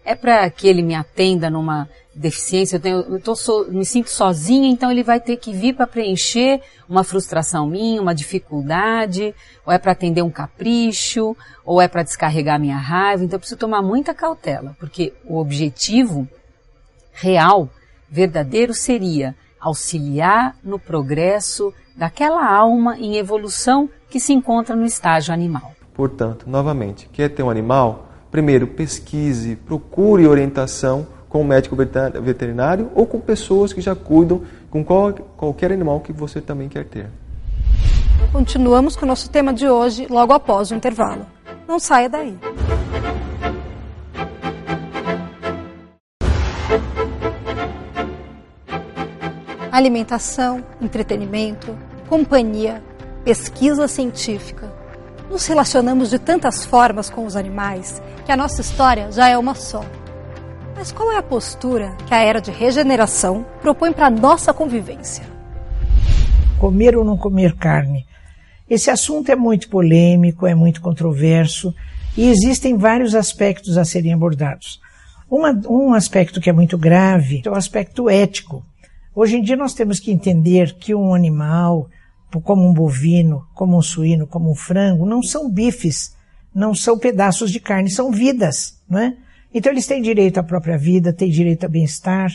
É 0.05 0.15
para 0.15 0.51
que 0.51 0.67
ele 0.67 0.83
me 0.83 0.95
atenda 0.95 1.49
numa 1.49 1.89
deficiência, 2.13 2.77
eu, 2.77 2.81
tenho, 2.81 2.99
eu 2.99 3.21
tô 3.21 3.37
so, 3.37 3.67
me 3.71 3.85
sinto 3.85 4.11
sozinha, 4.11 4.69
então 4.69 4.91
ele 4.91 5.05
vai 5.05 5.21
ter 5.21 5.37
que 5.37 5.53
vir 5.53 5.75
para 5.75 5.87
preencher 5.87 6.61
uma 6.89 7.05
frustração 7.05 7.67
minha, 7.69 8.03
uma 8.03 8.15
dificuldade, 8.15 9.33
ou 9.65 9.73
é 9.73 9.79
para 9.79 9.93
atender 9.93 10.23
um 10.23 10.31
capricho, 10.31 11.37
ou 11.65 11.81
é 11.81 11.87
para 11.87 12.03
descarregar 12.03 12.59
minha 12.59 12.77
raiva. 12.77 13.23
Então 13.23 13.37
eu 13.37 13.41
preciso 13.41 13.61
tomar 13.61 13.83
muita 13.83 14.13
cautela, 14.13 14.75
porque 14.81 15.13
o 15.25 15.39
objetivo 15.39 16.27
real, 17.13 17.71
verdadeiro, 18.11 18.75
seria 18.75 19.37
auxiliar 19.61 20.57
no 20.63 20.79
progresso 20.79 21.73
daquela 21.97 22.47
alma 22.47 22.97
em 22.99 23.17
evolução 23.17 23.89
que 24.09 24.21
se 24.21 24.33
encontra 24.33 24.77
no 24.77 24.87
estágio 24.87 25.35
animal. 25.35 25.73
Portanto, 25.93 26.49
novamente, 26.49 27.09
quer 27.13 27.29
ter 27.29 27.43
um 27.43 27.51
animal? 27.51 28.07
Primeiro, 28.31 28.67
pesquise, 28.67 29.57
procure 29.57 30.27
orientação 30.27 31.07
com 31.29 31.41
o 31.41 31.45
médico 31.45 31.77
veterinário 31.77 32.91
ou 32.95 33.07
com 33.07 33.21
pessoas 33.21 33.73
que 33.73 33.81
já 33.81 33.95
cuidam 33.95 34.43
com 34.71 34.85
qual, 34.85 35.13
qualquer 35.13 35.73
animal 35.73 36.01
que 36.01 36.13
você 36.13 36.41
também 36.41 36.69
quer 36.69 36.85
ter. 36.85 37.07
Continuamos 38.33 38.97
com 38.97 39.05
o 39.05 39.09
nosso 39.09 39.31
tema 39.31 39.53
de 39.53 39.69
hoje 39.69 40.07
logo 40.09 40.33
após 40.33 40.71
o 40.71 40.75
intervalo. 40.75 41.27
Não 41.67 41.79
saia 41.79 42.09
daí. 42.09 42.39
Alimentação, 49.79 50.65
entretenimento, 50.83 51.79
companhia, 52.09 52.83
pesquisa 53.25 53.87
científica. 53.87 54.73
Nos 55.31 55.47
relacionamos 55.47 56.11
de 56.11 56.19
tantas 56.19 56.67
formas 56.67 57.09
com 57.09 57.25
os 57.25 57.37
animais 57.37 58.03
que 58.27 58.33
a 58.33 58.37
nossa 58.37 58.61
história 58.61 59.13
já 59.13 59.29
é 59.29 59.39
uma 59.39 59.55
só. 59.55 59.85
Mas 60.75 60.91
qual 60.91 61.13
é 61.13 61.17
a 61.17 61.23
postura 61.23 61.97
que 62.09 62.13
a 62.13 62.21
era 62.21 62.41
de 62.41 62.51
regeneração 62.51 63.47
propõe 63.63 63.93
para 63.93 64.09
a 64.09 64.11
nossa 64.11 64.53
convivência? 64.53 65.23
Comer 66.59 66.97
ou 66.97 67.05
não 67.05 67.17
comer 67.17 67.55
carne? 67.55 68.05
Esse 68.69 68.91
assunto 68.91 69.31
é 69.31 69.37
muito 69.37 69.69
polêmico, 69.69 70.45
é 70.45 70.57
muito 70.57 70.81
controverso 70.81 71.73
e 72.17 72.29
existem 72.29 72.77
vários 72.77 73.15
aspectos 73.15 73.79
a 73.79 73.85
serem 73.85 74.13
abordados. 74.13 74.81
Uma, 75.31 75.53
um 75.69 75.95
aspecto 75.95 76.41
que 76.41 76.51
é 76.51 76.53
muito 76.53 76.77
grave 76.77 77.43
é 77.47 77.49
o 77.49 77.55
aspecto 77.55 78.11
ético. 78.11 78.65
Hoje 79.15 79.37
em 79.37 79.43
dia 79.43 79.57
nós 79.57 79.75
temos 79.75 79.99
que 79.99 80.13
entender 80.13 80.75
que 80.75 80.95
um 80.95 81.15
animal, 81.15 81.89
como 82.45 82.69
um 82.69 82.73
bovino, 82.73 83.47
como 83.55 83.77
um 83.77 83.83
suíno, 83.83 84.27
como 84.27 84.51
um 84.51 84.55
frango, 84.55 85.07
não 85.07 85.23
são 85.23 85.51
bifes, 85.51 86.15
não 86.55 86.75
são 86.75 86.99
pedaços 86.99 87.51
de 87.51 87.61
carne, 87.61 87.91
são 87.91 88.11
vidas, 88.11 88.81
não 88.89 88.99
é? 88.99 89.17
Então 89.53 89.73
eles 89.73 89.87
têm 89.87 90.03
direito 90.03 90.39
à 90.39 90.43
própria 90.43 90.77
vida, 90.77 91.13
têm 91.13 91.31
direito 91.31 91.65
a 91.65 91.69
bem-estar. 91.69 92.31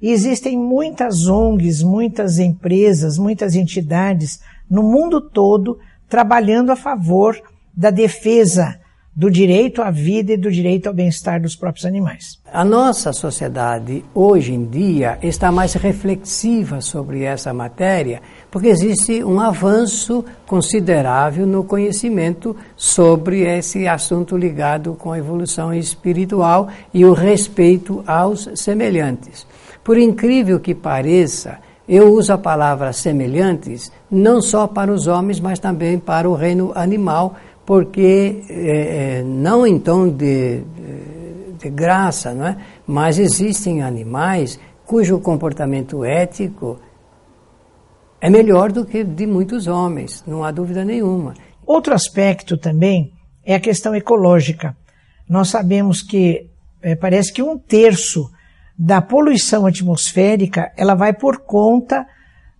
E 0.00 0.10
existem 0.10 0.56
muitas 0.56 1.26
ONGs, 1.26 1.82
muitas 1.82 2.38
empresas, 2.38 3.18
muitas 3.18 3.54
entidades 3.54 4.40
no 4.70 4.82
mundo 4.82 5.20
todo 5.20 5.78
trabalhando 6.08 6.70
a 6.70 6.76
favor 6.76 7.40
da 7.74 7.90
defesa 7.90 8.78
do 9.14 9.30
direito 9.30 9.82
à 9.82 9.90
vida 9.90 10.32
e 10.32 10.36
do 10.38 10.50
direito 10.50 10.86
ao 10.86 10.94
bem-estar 10.94 11.40
dos 11.40 11.54
próprios 11.54 11.84
animais. 11.84 12.40
A 12.50 12.64
nossa 12.64 13.12
sociedade, 13.12 14.02
hoje 14.14 14.54
em 14.54 14.64
dia, 14.64 15.18
está 15.22 15.52
mais 15.52 15.74
reflexiva 15.74 16.80
sobre 16.80 17.22
essa 17.22 17.52
matéria, 17.52 18.22
porque 18.50 18.68
existe 18.68 19.22
um 19.22 19.38
avanço 19.38 20.24
considerável 20.46 21.46
no 21.46 21.62
conhecimento 21.62 22.56
sobre 22.74 23.42
esse 23.42 23.86
assunto 23.86 24.36
ligado 24.36 24.94
com 24.94 25.12
a 25.12 25.18
evolução 25.18 25.74
espiritual 25.74 26.68
e 26.92 27.04
o 27.04 27.12
respeito 27.12 28.02
aos 28.06 28.48
semelhantes. 28.54 29.46
Por 29.84 29.98
incrível 29.98 30.58
que 30.58 30.74
pareça, 30.74 31.58
eu 31.88 32.14
uso 32.14 32.32
a 32.32 32.38
palavra 32.38 32.92
semelhantes 32.92 33.92
não 34.10 34.40
só 34.40 34.66
para 34.66 34.92
os 34.92 35.06
homens, 35.06 35.40
mas 35.40 35.58
também 35.58 35.98
para 35.98 36.30
o 36.30 36.34
reino 36.34 36.72
animal 36.74 37.36
porque 37.64 38.42
é, 38.48 39.18
é, 39.18 39.22
não 39.22 39.64
de, 40.08 40.60
de, 40.60 40.62
de 41.58 41.70
graça, 41.70 42.34
não 42.34 42.46
é? 42.46 42.56
mas 42.86 43.18
existem 43.18 43.82
animais 43.82 44.58
cujo 44.84 45.20
comportamento 45.20 46.04
ético 46.04 46.78
é 48.20 48.28
melhor 48.28 48.70
do 48.70 48.84
que 48.84 49.02
de 49.02 49.26
muitos 49.26 49.66
homens, 49.66 50.22
não 50.26 50.44
há 50.44 50.50
dúvida 50.50 50.84
nenhuma. 50.84 51.34
Outro 51.66 51.94
aspecto 51.94 52.56
também 52.56 53.12
é 53.44 53.54
a 53.54 53.60
questão 53.60 53.94
ecológica. 53.94 54.76
Nós 55.28 55.48
sabemos 55.48 56.02
que 56.02 56.48
é, 56.82 56.94
parece 56.94 57.32
que 57.32 57.42
um 57.42 57.58
terço 57.58 58.30
da 58.78 59.00
poluição 59.00 59.66
atmosférica 59.66 60.72
ela 60.76 60.94
vai 60.94 61.12
por 61.12 61.38
conta 61.38 62.06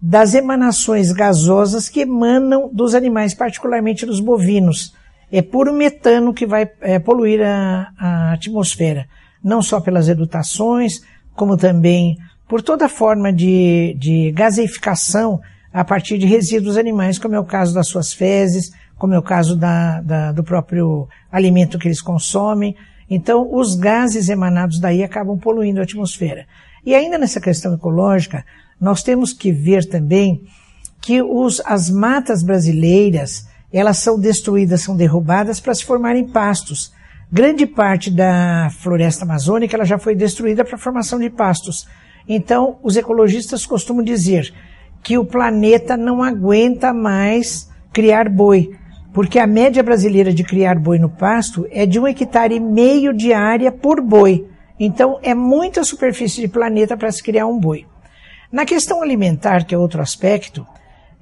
das 0.05 0.35
emanações 0.35 1.12
gasosas 1.12 1.88
que 1.88 2.01
emanam 2.01 2.69
dos 2.73 2.93
animais, 2.93 3.35
particularmente 3.35 4.05
dos 4.05 4.19
bovinos. 4.19 4.93
É 5.31 5.41
puro 5.41 5.73
metano 5.73 6.35
que 6.35 6.45
vai 6.45 6.69
é, 6.81 6.99
poluir 6.99 7.41
a, 7.41 7.93
a 7.97 8.33
atmosfera, 8.33 9.07
não 9.43 9.62
só 9.62 9.81
pelas 9.81 10.09
edutações, 10.09 11.01
como 11.37 11.57
também 11.57 12.19
por 12.49 12.61
toda 12.61 12.88
forma 12.88 13.33
de, 13.33 13.95
de 13.97 14.33
gaseificação 14.33 15.41
a 15.73 15.85
partir 15.85 16.19
de 16.19 16.27
resíduos 16.27 16.77
animais, 16.77 17.17
como 17.17 17.37
é 17.37 17.41
o 17.41 17.45
caso 17.45 17.73
das 17.73 17.87
suas 17.87 18.12
fezes, 18.12 18.73
como 18.99 19.15
é 19.15 19.19
o 19.19 19.23
caso 19.23 19.57
da, 19.57 20.01
da, 20.01 20.33
do 20.33 20.43
próprio 20.43 21.09
alimento 21.31 21.79
que 21.79 21.87
eles 21.87 22.03
consomem. 22.03 22.77
Então, 23.09 23.49
os 23.55 23.77
gases 23.77 24.29
emanados 24.29 24.81
daí 24.81 25.03
acabam 25.03 25.38
poluindo 25.38 25.81
a 25.81 25.85
atmosfera. 25.85 26.45
E 26.85 26.95
ainda 26.95 27.17
nessa 27.17 27.41
questão 27.41 27.73
ecológica, 27.73 28.45
nós 28.83 29.01
temos 29.05 29.33
que 29.33 29.53
ver 29.53 29.88
também 29.88 30.42
que 31.01 31.23
os, 31.23 31.62
as 31.64 31.88
matas 31.88 32.42
brasileiras, 32.42 33.47
elas 33.73 33.99
são 33.99 34.18
destruídas, 34.18 34.81
são 34.81 34.97
derrubadas 34.97 35.61
para 35.61 35.73
se 35.73 35.85
formarem 35.85 36.27
pastos. 36.27 36.92
Grande 37.31 37.64
parte 37.64 38.11
da 38.11 38.71
floresta 38.81 39.25
amazônica 39.25 39.77
ela 39.77 39.85
já 39.85 39.99
foi 39.99 40.16
destruída 40.16 40.64
para 40.64 40.75
a 40.75 40.81
formação 40.81 41.21
de 41.21 41.31
pastos. 41.31 41.87
Então, 42.29 42.81
os 42.83 42.97
ecologistas 42.97 43.64
costumam 43.64 44.03
dizer 44.03 44.53
que 45.01 45.16
o 45.16 45.25
planeta 45.25 45.97
não 45.97 46.21
aguenta 46.21 46.92
mais 46.92 47.71
criar 47.92 48.29
boi, 48.29 48.73
porque 49.14 49.38
a 49.38 49.47
média 49.47 49.83
brasileira 49.85 50.35
de 50.35 50.42
criar 50.42 50.77
boi 50.77 50.99
no 50.99 51.09
pasto 51.09 51.68
é 51.71 51.87
de 51.87 52.01
um 52.01 52.09
hectare 52.09 52.57
e 52.57 52.61
meio 52.61 53.12
de 53.12 53.33
área 53.33 53.71
por 53.71 54.01
boi. 54.01 54.45
Então, 54.79 55.21
é 55.23 55.37
muita 55.37 55.85
superfície 55.85 56.40
de 56.40 56.49
planeta 56.49 56.97
para 56.97 57.12
se 57.12 57.23
criar 57.23 57.47
um 57.47 57.61
boi. 57.61 57.87
Na 58.53 58.67
questão 58.67 59.01
alimentar, 59.01 59.65
que 59.65 59.75
é 59.75 59.79
outro 59.79 60.03
aspecto, 60.03 60.67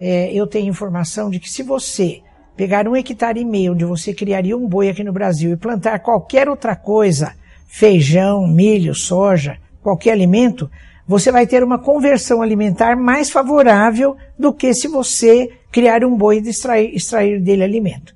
é, 0.01 0.33
eu 0.33 0.49
tenho 0.49 0.69
informação 0.69 1.31
de 1.31 1.38
que 1.38 1.49
se 1.49 1.62
você 1.62 2.23
pegar 2.57 2.88
um 2.88 2.97
hectare 2.97 3.38
e 3.38 3.45
meio 3.45 3.73
onde 3.73 3.85
você 3.85 4.12
criaria 4.12 4.57
um 4.57 4.66
boi 4.66 4.88
aqui 4.88 5.05
no 5.05 5.12
Brasil 5.12 5.53
e 5.53 5.57
plantar 5.57 6.01
qualquer 6.01 6.49
outra 6.49 6.75
coisa, 6.75 7.33
feijão, 7.69 8.49
milho, 8.49 8.97
soja, 8.97 9.59
qualquer 9.81 10.11
alimento, 10.11 10.69
você 11.07 11.31
vai 11.31 11.47
ter 11.47 11.62
uma 11.62 11.79
conversão 11.79 12.43
alimentar 12.43 12.97
mais 12.97 13.31
favorável 13.31 14.16
do 14.37 14.53
que 14.53 14.75
se 14.75 14.88
você 14.88 15.53
criar 15.71 16.05
um 16.05 16.16
boi 16.16 16.40
e 16.40 16.49
extrair, 16.49 16.93
extrair 16.97 17.40
dele 17.40 17.62
alimento. 17.62 18.12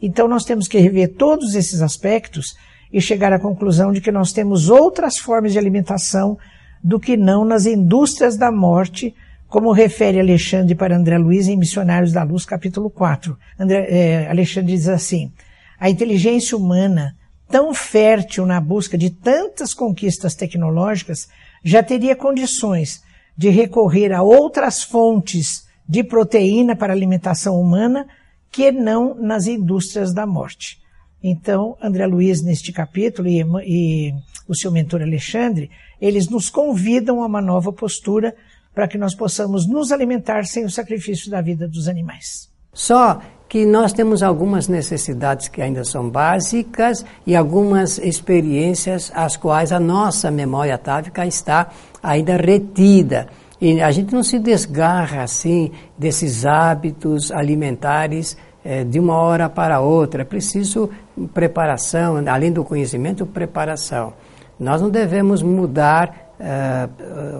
Então 0.00 0.26
nós 0.26 0.46
temos 0.46 0.66
que 0.66 0.78
rever 0.78 1.12
todos 1.14 1.54
esses 1.54 1.82
aspectos 1.82 2.56
e 2.90 3.02
chegar 3.02 3.34
à 3.34 3.38
conclusão 3.38 3.92
de 3.92 4.00
que 4.00 4.10
nós 4.10 4.32
temos 4.32 4.70
outras 4.70 5.18
formas 5.18 5.52
de 5.52 5.58
alimentação 5.58 6.38
do 6.86 7.00
que 7.00 7.16
não 7.16 7.44
nas 7.44 7.66
indústrias 7.66 8.36
da 8.36 8.52
morte, 8.52 9.12
como 9.48 9.72
refere 9.72 10.20
Alexandre 10.20 10.72
para 10.72 10.96
André 10.96 11.18
Luiz 11.18 11.48
em 11.48 11.56
Missionários 11.56 12.12
da 12.12 12.22
Luz, 12.22 12.44
capítulo 12.44 12.88
4. 12.88 13.36
André, 13.58 13.86
é, 13.90 14.30
Alexandre 14.30 14.72
diz 14.72 14.86
assim, 14.86 15.32
a 15.80 15.90
inteligência 15.90 16.56
humana, 16.56 17.16
tão 17.48 17.74
fértil 17.74 18.46
na 18.46 18.60
busca 18.60 18.96
de 18.96 19.10
tantas 19.10 19.74
conquistas 19.74 20.36
tecnológicas, 20.36 21.26
já 21.64 21.82
teria 21.82 22.14
condições 22.14 23.02
de 23.36 23.48
recorrer 23.48 24.12
a 24.12 24.22
outras 24.22 24.84
fontes 24.84 25.66
de 25.88 26.04
proteína 26.04 26.76
para 26.76 26.92
alimentação 26.92 27.60
humana 27.60 28.06
que 28.48 28.70
não 28.70 29.12
nas 29.16 29.48
indústrias 29.48 30.14
da 30.14 30.24
morte. 30.24 30.78
Então, 31.28 31.76
André 31.82 32.06
Luiz, 32.06 32.40
neste 32.40 32.72
capítulo, 32.72 33.26
e, 33.26 33.42
e 33.64 34.14
o 34.46 34.54
seu 34.54 34.70
mentor 34.70 35.02
Alexandre, 35.02 35.68
eles 36.00 36.28
nos 36.28 36.48
convidam 36.48 37.20
a 37.20 37.26
uma 37.26 37.42
nova 37.42 37.72
postura 37.72 38.32
para 38.72 38.86
que 38.86 38.96
nós 38.96 39.12
possamos 39.12 39.66
nos 39.66 39.90
alimentar 39.90 40.44
sem 40.44 40.64
o 40.64 40.70
sacrifício 40.70 41.28
da 41.28 41.40
vida 41.40 41.66
dos 41.66 41.88
animais. 41.88 42.48
Só 42.72 43.20
que 43.48 43.66
nós 43.66 43.92
temos 43.92 44.22
algumas 44.22 44.68
necessidades 44.68 45.48
que 45.48 45.60
ainda 45.60 45.82
são 45.82 46.08
básicas 46.08 47.04
e 47.26 47.34
algumas 47.34 47.98
experiências 47.98 49.10
às 49.12 49.36
quais 49.36 49.72
a 49.72 49.80
nossa 49.80 50.30
memória 50.30 50.76
atávica 50.76 51.26
está 51.26 51.72
ainda 52.00 52.36
retida. 52.36 53.26
E 53.60 53.80
a 53.80 53.90
gente 53.90 54.14
não 54.14 54.22
se 54.22 54.38
desgarra 54.38 55.24
assim 55.24 55.72
desses 55.98 56.46
hábitos 56.46 57.32
alimentares 57.32 58.36
é, 58.66 58.82
de 58.82 58.98
uma 58.98 59.14
hora 59.14 59.48
para 59.48 59.80
outra. 59.80 60.22
É 60.22 60.24
preciso 60.24 60.90
preparação, 61.32 62.16
além 62.26 62.50
do 62.50 62.64
conhecimento, 62.64 63.24
preparação. 63.24 64.12
Nós 64.58 64.82
não 64.82 64.90
devemos 64.90 65.42
mudar 65.42 66.32
é, 66.40 66.88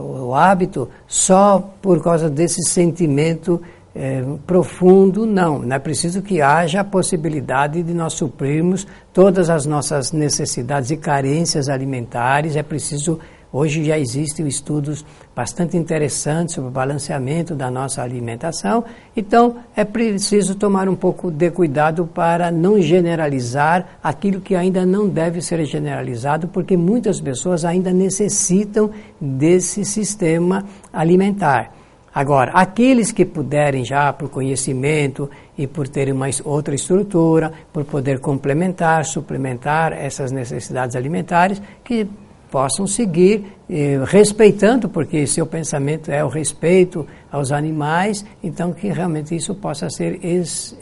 o 0.01 0.35
hábito 0.35 0.89
só 1.07 1.59
por 1.83 2.03
causa 2.03 2.31
desse 2.31 2.63
sentimento 2.63 3.61
é, 3.93 4.23
profundo, 4.47 5.27
não. 5.27 5.65
É 5.73 5.79
preciso 5.79 6.23
que 6.23 6.41
haja 6.41 6.81
a 6.81 6.85
possibilidade 6.85 7.83
de 7.83 7.93
nós 7.93 8.13
suprirmos 8.13 8.87
todas 9.13 9.51
as 9.51 9.67
nossas 9.67 10.13
necessidades 10.13 10.91
e 10.91 10.97
carências 10.97 11.69
alimentares. 11.69 12.57
É 12.57 12.63
preciso, 12.63 13.19
hoje 13.57 13.85
já 13.85 13.99
existem 13.99 14.47
estudos 14.47 15.05
bastante 15.35 15.77
interessantes 15.77 16.55
sobre 16.55 16.69
o 16.69 16.73
balanceamento 16.73 17.55
da 17.55 17.71
nossa 17.71 18.03
alimentação. 18.03 18.85
Então, 19.17 19.57
é 19.75 19.85
preciso 19.85 20.55
tomar 20.55 20.89
um 20.89 20.95
pouco 20.95 21.31
de 21.31 21.51
cuidado 21.51 22.07
para 22.07 22.51
não 22.51 22.81
generalizar 22.81 23.99
aquilo 24.03 24.41
que 24.41 24.55
ainda 24.55 24.85
não 24.85 25.09
deve 25.09 25.41
ser 25.41 25.65
generalizado, 25.65 26.49
porque 26.49 26.77
muitas 26.77 27.21
pessoas 27.21 27.65
ainda 27.65 27.93
necessitam 27.93 28.91
desse 29.21 29.85
sistema 29.85 30.65
alimentar. 30.93 31.73
Agora, 32.17 32.51
aqueles 32.53 33.13
que 33.13 33.27
puderem 33.27 33.85
já 33.85 34.11
por 34.11 34.31
conhecimento 34.31 35.29
e 35.57 35.67
por 35.67 35.87
terem 35.87 36.15
uma 36.15 36.27
outra 36.45 36.75
estrutura, 36.75 37.53
por 37.71 37.85
poder 37.85 38.21
complementar, 38.21 39.05
suplementar 39.05 39.93
essas 39.93 40.33
necessidades 40.33 40.97
alimentares, 40.97 41.61
que 41.85 42.09
possam 42.57 42.87
seguir 42.87 43.45
eh, 43.69 44.01
respeitando, 44.07 44.89
porque 44.89 45.27
seu 45.27 45.47
pensamento 45.47 46.11
é 46.11 46.25
o 46.25 46.29
respeito 46.29 47.07
aos 47.31 47.53
animais, 47.53 48.25
então 48.43 48.73
que 48.73 48.89
realmente 48.89 49.37
isso 49.37 49.55
possa 49.55 49.91
ser 49.91 50.25
ex, 50.25 50.75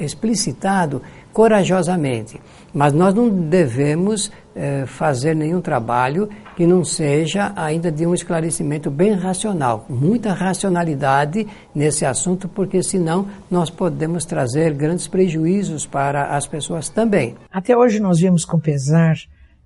explicitado 0.00 1.00
corajosamente. 1.32 2.40
Mas 2.74 2.92
nós 2.92 3.14
não 3.14 3.28
devemos 3.28 4.32
eh, 4.56 4.84
fazer 4.84 5.36
nenhum 5.36 5.60
trabalho 5.60 6.28
que 6.56 6.66
não 6.66 6.82
seja 6.82 7.52
ainda 7.54 7.92
de 7.92 8.04
um 8.04 8.12
esclarecimento 8.12 8.90
bem 8.90 9.12
racional, 9.12 9.86
muita 9.88 10.32
racionalidade 10.32 11.46
nesse 11.72 12.04
assunto, 12.04 12.48
porque 12.48 12.82
senão 12.82 13.28
nós 13.48 13.70
podemos 13.70 14.24
trazer 14.24 14.74
grandes 14.74 15.06
prejuízos 15.06 15.86
para 15.86 16.36
as 16.36 16.48
pessoas 16.48 16.88
também. 16.88 17.36
Até 17.52 17.76
hoje 17.76 18.00
nós 18.00 18.18
vimos 18.18 18.44
com 18.44 18.58
pesar 18.58 19.14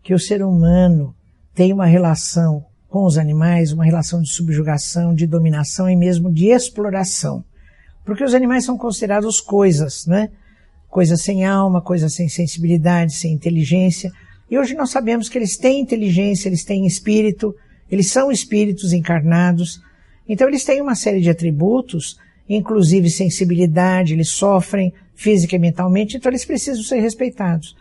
que 0.02 0.12
o 0.12 0.18
ser 0.18 0.42
humano 0.42 1.14
tem 1.54 1.72
uma 1.72 1.86
relação 1.86 2.64
com 2.88 3.04
os 3.04 3.16
animais, 3.16 3.72
uma 3.72 3.84
relação 3.84 4.20
de 4.20 4.28
subjugação, 4.28 5.14
de 5.14 5.26
dominação 5.26 5.88
e 5.88 5.96
mesmo 5.96 6.32
de 6.32 6.46
exploração. 6.46 7.44
Porque 8.04 8.24
os 8.24 8.34
animais 8.34 8.64
são 8.64 8.76
considerados 8.76 9.40
coisas, 9.40 10.06
né? 10.06 10.28
Coisas 10.88 11.22
sem 11.22 11.44
alma, 11.44 11.80
coisas 11.80 12.14
sem 12.14 12.28
sensibilidade, 12.28 13.14
sem 13.14 13.32
inteligência. 13.32 14.10
E 14.50 14.58
hoje 14.58 14.74
nós 14.74 14.90
sabemos 14.90 15.28
que 15.28 15.38
eles 15.38 15.56
têm 15.56 15.80
inteligência, 15.80 16.48
eles 16.48 16.64
têm 16.64 16.84
espírito, 16.84 17.54
eles 17.88 18.10
são 18.10 18.32
espíritos 18.32 18.92
encarnados. 18.92 19.80
Então 20.28 20.48
eles 20.48 20.64
têm 20.64 20.80
uma 20.80 20.96
série 20.96 21.20
de 21.20 21.30
atributos, 21.30 22.18
inclusive 22.48 23.08
sensibilidade, 23.08 24.14
eles 24.14 24.30
sofrem 24.30 24.92
física 25.14 25.54
e 25.54 25.58
mentalmente, 25.58 26.16
então 26.16 26.30
eles 26.30 26.44
precisam 26.44 26.82
ser 26.82 26.98
respeitados. 26.98 27.76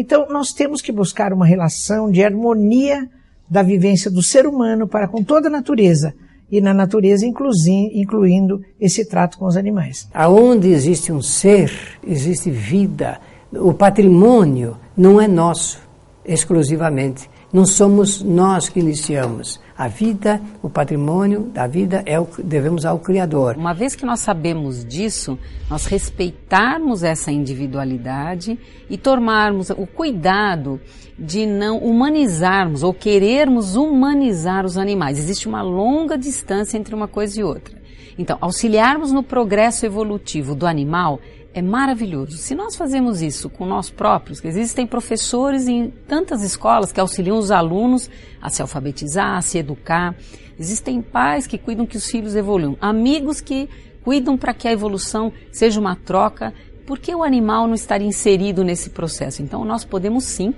Então 0.00 0.28
nós 0.30 0.52
temos 0.52 0.80
que 0.80 0.92
buscar 0.92 1.32
uma 1.32 1.44
relação 1.44 2.08
de 2.08 2.22
harmonia 2.22 3.10
da 3.50 3.64
vivência 3.64 4.08
do 4.08 4.22
ser 4.22 4.46
humano 4.46 4.86
para 4.86 5.08
com 5.08 5.24
toda 5.24 5.48
a 5.48 5.50
natureza 5.50 6.14
e 6.48 6.60
na 6.60 6.72
natureza 6.72 7.26
incluindo 7.26 8.62
esse 8.80 9.04
trato 9.04 9.36
com 9.36 9.44
os 9.44 9.56
animais. 9.56 10.08
Aonde 10.14 10.68
existe 10.68 11.10
um 11.10 11.20
ser, 11.20 11.72
existe 12.06 12.48
vida. 12.48 13.20
O 13.52 13.74
patrimônio 13.74 14.76
não 14.96 15.20
é 15.20 15.26
nosso 15.26 15.80
exclusivamente. 16.24 17.28
Não 17.50 17.64
somos 17.64 18.22
nós 18.22 18.68
que 18.68 18.78
iniciamos. 18.78 19.58
A 19.76 19.88
vida, 19.88 20.38
o 20.62 20.68
patrimônio 20.68 21.44
da 21.44 21.66
vida 21.66 22.02
é 22.04 22.20
o 22.20 22.28
devemos 22.44 22.84
ao 22.84 22.98
Criador. 22.98 23.56
Uma 23.56 23.72
vez 23.72 23.96
que 23.96 24.04
nós 24.04 24.20
sabemos 24.20 24.84
disso, 24.84 25.38
nós 25.70 25.86
respeitarmos 25.86 27.02
essa 27.02 27.32
individualidade 27.32 28.58
e 28.90 28.98
tomarmos 28.98 29.70
o 29.70 29.86
cuidado 29.86 30.78
de 31.18 31.46
não 31.46 31.78
humanizarmos 31.78 32.82
ou 32.82 32.92
querermos 32.92 33.76
humanizar 33.76 34.66
os 34.66 34.76
animais. 34.76 35.18
Existe 35.18 35.48
uma 35.48 35.62
longa 35.62 36.18
distância 36.18 36.76
entre 36.76 36.94
uma 36.94 37.08
coisa 37.08 37.40
e 37.40 37.44
outra. 37.44 37.78
Então, 38.18 38.36
auxiliarmos 38.42 39.10
no 39.10 39.22
progresso 39.22 39.86
evolutivo 39.86 40.54
do 40.54 40.66
animal 40.66 41.20
é 41.54 41.62
maravilhoso. 41.62 42.36
Se 42.36 42.54
nós 42.54 42.76
fazemos 42.76 43.22
isso 43.22 43.48
com 43.48 43.66
nós 43.66 43.90
próprios, 43.90 44.44
existem 44.44 44.86
professores 44.86 45.66
em 45.66 45.90
tantas 46.06 46.42
escolas 46.42 46.92
que 46.92 47.00
auxiliam 47.00 47.38
os 47.38 47.50
alunos 47.50 48.10
a 48.40 48.50
se 48.50 48.62
alfabetizar, 48.62 49.36
a 49.36 49.42
se 49.42 49.58
educar. 49.58 50.14
Existem 50.58 51.00
pais 51.00 51.46
que 51.46 51.58
cuidam 51.58 51.86
que 51.86 51.96
os 51.96 52.10
filhos 52.10 52.36
evoluam, 52.36 52.76
amigos 52.80 53.40
que 53.40 53.68
cuidam 54.02 54.36
para 54.36 54.54
que 54.54 54.68
a 54.68 54.72
evolução 54.72 55.32
seja 55.50 55.80
uma 55.80 55.96
troca. 55.96 56.52
Por 56.86 56.98
que 56.98 57.14
o 57.14 57.22
animal 57.22 57.66
não 57.66 57.74
estaria 57.74 58.06
inserido 58.06 58.64
nesse 58.64 58.90
processo? 58.90 59.42
Então, 59.42 59.64
nós 59.64 59.84
podemos 59.84 60.24
sim 60.24 60.54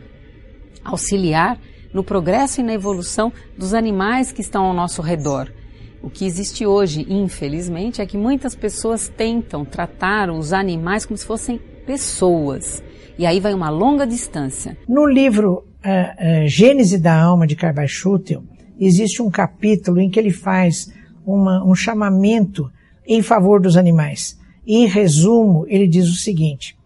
auxiliar 0.84 1.58
no 1.92 2.04
progresso 2.04 2.60
e 2.60 2.64
na 2.64 2.72
evolução 2.72 3.32
dos 3.56 3.74
animais 3.74 4.32
que 4.32 4.40
estão 4.40 4.64
ao 4.64 4.74
nosso 4.74 5.02
redor. 5.02 5.52
O 6.02 6.08
que 6.08 6.24
existe 6.24 6.64
hoje, 6.64 7.06
infelizmente, 7.08 8.00
é 8.00 8.06
que 8.06 8.16
muitas 8.16 8.54
pessoas 8.54 9.08
tentam 9.08 9.64
tratar 9.64 10.30
os 10.30 10.52
animais 10.52 11.04
como 11.04 11.16
se 11.16 11.26
fossem 11.26 11.60
pessoas. 11.86 12.82
E 13.18 13.26
aí 13.26 13.38
vai 13.38 13.52
uma 13.52 13.68
longa 13.68 14.06
distância. 14.06 14.78
No 14.88 15.06
livro 15.06 15.64
uh, 15.84 16.44
uh, 16.44 16.48
Gênese 16.48 16.98
da 16.98 17.20
Alma 17.20 17.46
de 17.46 17.54
Carvalho 17.54 17.88
existe 18.78 19.20
um 19.20 19.30
capítulo 19.30 20.00
em 20.00 20.08
que 20.08 20.18
ele 20.18 20.32
faz 20.32 20.90
uma, 21.26 21.62
um 21.64 21.74
chamamento 21.74 22.70
em 23.06 23.20
favor 23.22 23.60
dos 23.60 23.76
animais. 23.76 24.38
Em 24.66 24.86
resumo, 24.86 25.66
ele 25.68 25.86
diz 25.86 26.08
o 26.08 26.16
seguinte: 26.16 26.76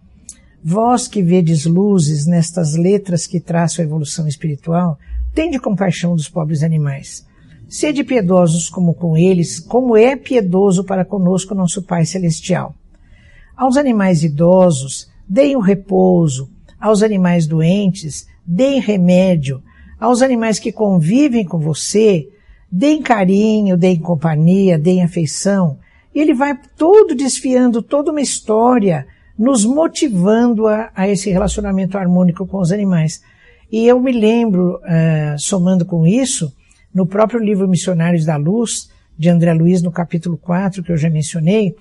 Vós 0.63 1.07
que 1.07 1.23
vedes 1.23 1.67
luzes 1.67 2.27
nestas 2.27 2.75
letras 2.75 3.27
que 3.27 3.39
traçam 3.39 3.85
a 3.85 3.87
evolução 3.87 4.27
espiritual, 4.27 4.99
tende 5.35 5.59
compaixão 5.59 6.17
dos 6.17 6.29
pobres 6.29 6.63
animais. 6.63 7.25
Sede 7.69 8.05
piedosos 8.05 8.69
como 8.69 8.95
com 8.95 9.17
eles, 9.17 9.59
como 9.59 9.97
é 9.97 10.17
piedoso 10.17 10.85
para 10.85 11.05
conosco 11.05 11.55
nosso 11.55 11.83
Pai 11.83 12.05
Celestial. 12.05 12.75
Aos 13.57 13.77
animais 13.77 14.23
idosos, 14.23 15.11
deem 15.29 15.57
o 15.57 15.61
repouso, 15.61 16.51
aos 16.81 17.03
animais 17.03 17.47
doentes, 17.47 18.27
deem 18.47 18.81
remédio, 18.81 19.63
aos 19.99 20.23
animais 20.23 20.59
que 20.59 20.71
convivem 20.71 21.45
com 21.45 21.59
você, 21.59 22.29
deem 22.71 23.01
carinho, 23.01 23.77
deem 23.77 23.99
companhia, 23.99 24.79
deem 24.79 25.03
afeição. 25.03 25.79
E 26.15 26.21
ele 26.21 26.35
vai 26.35 26.59
todo 26.77 27.15
desfiando 27.15 27.83
toda 27.83 28.11
uma 28.11 28.21
história, 28.21 29.07
nos 29.39 29.65
motivando 29.65 30.67
a, 30.67 30.91
a 30.95 31.09
esse 31.09 31.31
relacionamento 31.31 31.97
harmônico 31.97 32.47
com 32.47 32.59
os 32.59 32.71
animais. 32.71 33.23
E 33.71 33.87
eu 33.87 33.99
me 33.99 34.13
lembro, 34.13 34.77
uh, 34.77 35.39
somando 35.39 35.85
com 35.85 36.07
isso, 36.07 36.53
no 36.95 37.07
próprio 37.07 37.41
livro 37.41 37.69
Missionários 37.69 38.25
da 38.25 38.37
Luz, 38.37 38.89
de 39.19 39.29
André 39.29 39.53
Luiz, 39.53 39.83
no 39.83 39.91
capítulo 39.91 40.37
4, 40.37 40.83
que 40.83 40.93
eu 40.93 40.97
já 40.97 41.11
mencionei, 41.11 41.75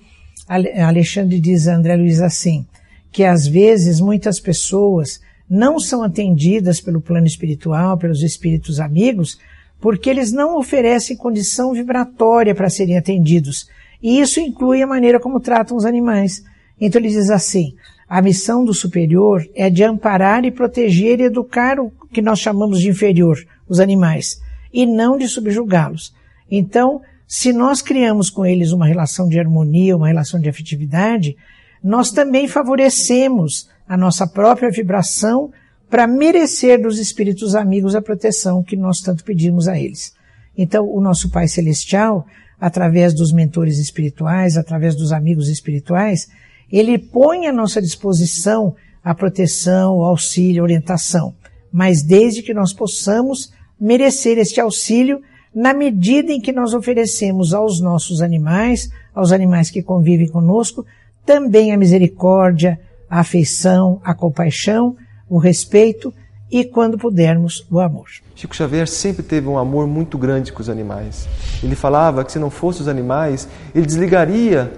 Alexandre 0.48 1.40
diz 1.40 1.68
a 1.68 1.76
André 1.76 1.96
Luiz 1.96 2.20
assim, 2.20 2.66
que 3.12 3.24
às 3.24 3.46
vezes 3.46 4.00
muitas 4.00 4.40
pessoas 4.40 5.20
não 5.48 5.78
são 5.78 6.02
atendidas 6.02 6.80
pelo 6.80 7.00
plano 7.00 7.26
espiritual, 7.26 7.96
pelos 7.96 8.22
espíritos 8.22 8.80
amigos, 8.80 9.38
porque 9.80 10.10
eles 10.10 10.32
não 10.32 10.58
oferecem 10.58 11.16
condição 11.16 11.72
vibratória 11.72 12.54
para 12.54 12.70
serem 12.70 12.96
atendidos. 12.96 13.68
E 14.02 14.20
isso 14.20 14.40
inclui 14.40 14.82
a 14.82 14.86
maneira 14.86 15.20
como 15.20 15.40
tratam 15.40 15.76
os 15.76 15.84
animais. 15.84 16.42
Então 16.80 17.00
ele 17.00 17.08
diz 17.08 17.30
assim: 17.30 17.74
a 18.08 18.20
missão 18.20 18.64
do 18.64 18.74
superior 18.74 19.46
é 19.54 19.70
de 19.70 19.84
amparar 19.84 20.44
e 20.44 20.50
proteger 20.50 21.20
e 21.20 21.24
educar 21.24 21.78
o 21.78 21.92
que 22.12 22.22
nós 22.22 22.38
chamamos 22.38 22.80
de 22.80 22.88
inferior, 22.88 23.38
os 23.68 23.80
animais, 23.80 24.40
e 24.74 24.84
não 24.84 25.16
de 25.16 25.28
subjugá-los. 25.28 26.12
Então, 26.50 27.00
se 27.26 27.52
nós 27.52 27.80
criamos 27.80 28.28
com 28.28 28.44
eles 28.44 28.72
uma 28.72 28.86
relação 28.86 29.28
de 29.28 29.38
harmonia, 29.38 29.96
uma 29.96 30.08
relação 30.08 30.40
de 30.40 30.48
afetividade, 30.48 31.36
nós 31.82 32.10
também 32.10 32.48
favorecemos 32.48 33.68
a 33.88 33.96
nossa 33.96 34.26
própria 34.26 34.70
vibração 34.70 35.52
para 35.88 36.06
merecer 36.06 36.82
dos 36.82 36.98
espíritos 36.98 37.54
amigos 37.54 37.94
a 37.94 38.02
proteção 38.02 38.64
que 38.64 38.76
nós 38.76 39.00
tanto 39.00 39.22
pedimos 39.22 39.68
a 39.68 39.78
eles. 39.78 40.12
Então, 40.56 40.88
o 40.90 41.00
nosso 41.00 41.30
Pai 41.30 41.46
Celestial, 41.46 42.26
através 42.60 43.14
dos 43.14 43.32
mentores 43.32 43.78
espirituais, 43.78 44.56
através 44.56 44.96
dos 44.96 45.12
amigos 45.12 45.48
espirituais, 45.48 46.28
ele 46.70 46.98
põe 46.98 47.46
à 47.46 47.52
nossa 47.52 47.80
disposição 47.80 48.74
a 49.04 49.14
proteção, 49.14 49.98
o 49.98 50.04
auxílio, 50.04 50.62
a 50.62 50.64
orientação, 50.64 51.34
mas 51.70 52.02
desde 52.02 52.42
que 52.42 52.54
nós 52.54 52.72
possamos 52.72 53.52
merecer 53.84 54.38
este 54.38 54.58
auxílio 54.58 55.20
na 55.54 55.74
medida 55.74 56.32
em 56.32 56.40
que 56.40 56.52
nós 56.52 56.72
oferecemos 56.72 57.52
aos 57.52 57.82
nossos 57.82 58.22
animais, 58.22 58.88
aos 59.14 59.30
animais 59.30 59.70
que 59.70 59.82
convivem 59.82 60.26
conosco, 60.26 60.86
também 61.24 61.70
a 61.70 61.76
misericórdia, 61.76 62.80
a 63.10 63.20
afeição, 63.20 64.00
a 64.02 64.14
compaixão, 64.14 64.96
o 65.28 65.36
respeito 65.36 66.14
e, 66.50 66.64
quando 66.64 66.96
pudermos, 66.96 67.66
o 67.70 67.78
amor. 67.78 68.06
Chico 68.34 68.56
Xavier 68.56 68.88
sempre 68.88 69.22
teve 69.22 69.48
um 69.48 69.58
amor 69.58 69.86
muito 69.86 70.16
grande 70.16 70.50
com 70.50 70.62
os 70.62 70.70
animais. 70.70 71.28
Ele 71.62 71.76
falava 71.76 72.24
que 72.24 72.32
se 72.32 72.38
não 72.38 72.48
fossem 72.48 72.80
os 72.80 72.88
animais, 72.88 73.46
ele 73.74 73.84
desligaria 73.84 74.72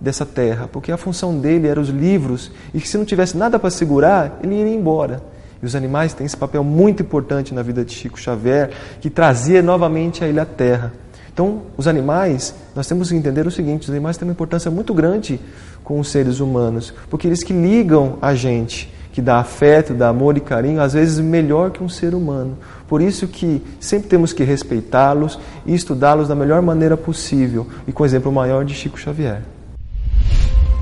dessa 0.00 0.24
terra, 0.24 0.68
porque 0.68 0.92
a 0.92 0.96
função 0.96 1.36
dele 1.38 1.66
era 1.66 1.80
os 1.80 1.88
livros 1.88 2.52
e 2.72 2.80
que 2.80 2.88
se 2.88 2.96
não 2.96 3.04
tivesse 3.04 3.36
nada 3.36 3.58
para 3.58 3.70
segurar, 3.70 4.38
ele 4.44 4.54
iria 4.54 4.74
embora. 4.74 5.33
E 5.64 5.66
os 5.66 5.74
animais 5.74 6.12
têm 6.12 6.26
esse 6.26 6.36
papel 6.36 6.62
muito 6.62 7.02
importante 7.02 7.54
na 7.54 7.62
vida 7.62 7.82
de 7.82 7.94
Chico 7.94 8.20
Xavier, 8.20 8.68
que 9.00 9.08
trazia 9.08 9.62
novamente 9.62 10.22
a 10.22 10.28
ele 10.28 10.38
à 10.38 10.44
terra. 10.44 10.92
Então, 11.32 11.62
os 11.74 11.88
animais, 11.88 12.54
nós 12.76 12.86
temos 12.86 13.08
que 13.08 13.16
entender 13.16 13.46
o 13.46 13.50
seguinte: 13.50 13.84
os 13.84 13.88
animais 13.88 14.18
têm 14.18 14.28
uma 14.28 14.32
importância 14.32 14.70
muito 14.70 14.92
grande 14.92 15.40
com 15.82 15.98
os 15.98 16.08
seres 16.08 16.38
humanos, 16.38 16.92
porque 17.08 17.26
eles 17.26 17.42
que 17.42 17.54
ligam 17.54 18.18
a 18.20 18.34
gente, 18.34 18.92
que 19.10 19.22
dá 19.22 19.38
afeto, 19.38 19.94
dá 19.94 20.10
amor 20.10 20.36
e 20.36 20.40
carinho, 20.40 20.82
às 20.82 20.92
vezes 20.92 21.18
melhor 21.18 21.70
que 21.70 21.82
um 21.82 21.88
ser 21.88 22.14
humano. 22.14 22.58
Por 22.86 23.00
isso 23.00 23.26
que 23.26 23.62
sempre 23.80 24.06
temos 24.06 24.34
que 24.34 24.44
respeitá-los 24.44 25.38
e 25.64 25.74
estudá-los 25.74 26.28
da 26.28 26.34
melhor 26.34 26.60
maneira 26.60 26.94
possível, 26.94 27.66
e 27.88 27.92
com 27.92 28.02
o 28.02 28.06
exemplo 28.06 28.30
maior 28.30 28.66
de 28.66 28.74
Chico 28.74 28.98
Xavier. 28.98 29.40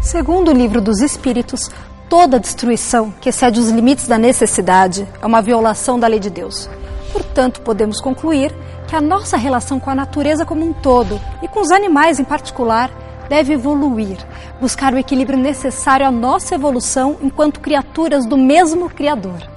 Segundo 0.03 0.51
o 0.51 0.53
livro 0.53 0.81
dos 0.81 1.01
Espíritos, 1.01 1.71
toda 2.12 2.38
destruição 2.38 3.11
que 3.22 3.31
excede 3.31 3.59
os 3.59 3.70
limites 3.70 4.07
da 4.07 4.18
necessidade 4.18 5.09
é 5.22 5.25
uma 5.25 5.40
violação 5.40 5.98
da 5.98 6.07
lei 6.07 6.20
de 6.20 6.29
Deus. 6.29 6.68
Portanto, 7.11 7.62
podemos 7.62 8.03
concluir 8.03 8.55
que 8.87 8.94
a 8.94 9.01
nossa 9.01 9.38
relação 9.38 9.81
com 9.81 9.88
a 9.88 9.94
natureza 9.94 10.44
como 10.44 10.62
um 10.62 10.75
todo 10.75 11.18
e 11.40 11.48
com 11.48 11.61
os 11.61 11.70
animais 11.70 12.20
em 12.20 12.25
particular 12.25 12.90
deve 13.31 13.55
evoluir, 13.55 14.18
buscar 14.61 14.92
o 14.92 14.98
equilíbrio 14.98 15.38
necessário 15.38 16.07
à 16.07 16.11
nossa 16.11 16.55
evolução 16.55 17.16
enquanto 17.22 17.61
criaturas 17.61 18.27
do 18.27 18.37
mesmo 18.37 18.90
Criador. 18.90 19.48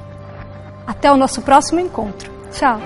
Até 0.87 1.11
o 1.11 1.17
nosso 1.17 1.41
próximo 1.41 1.81
encontro. 1.81 2.31
Tchau! 2.53 2.79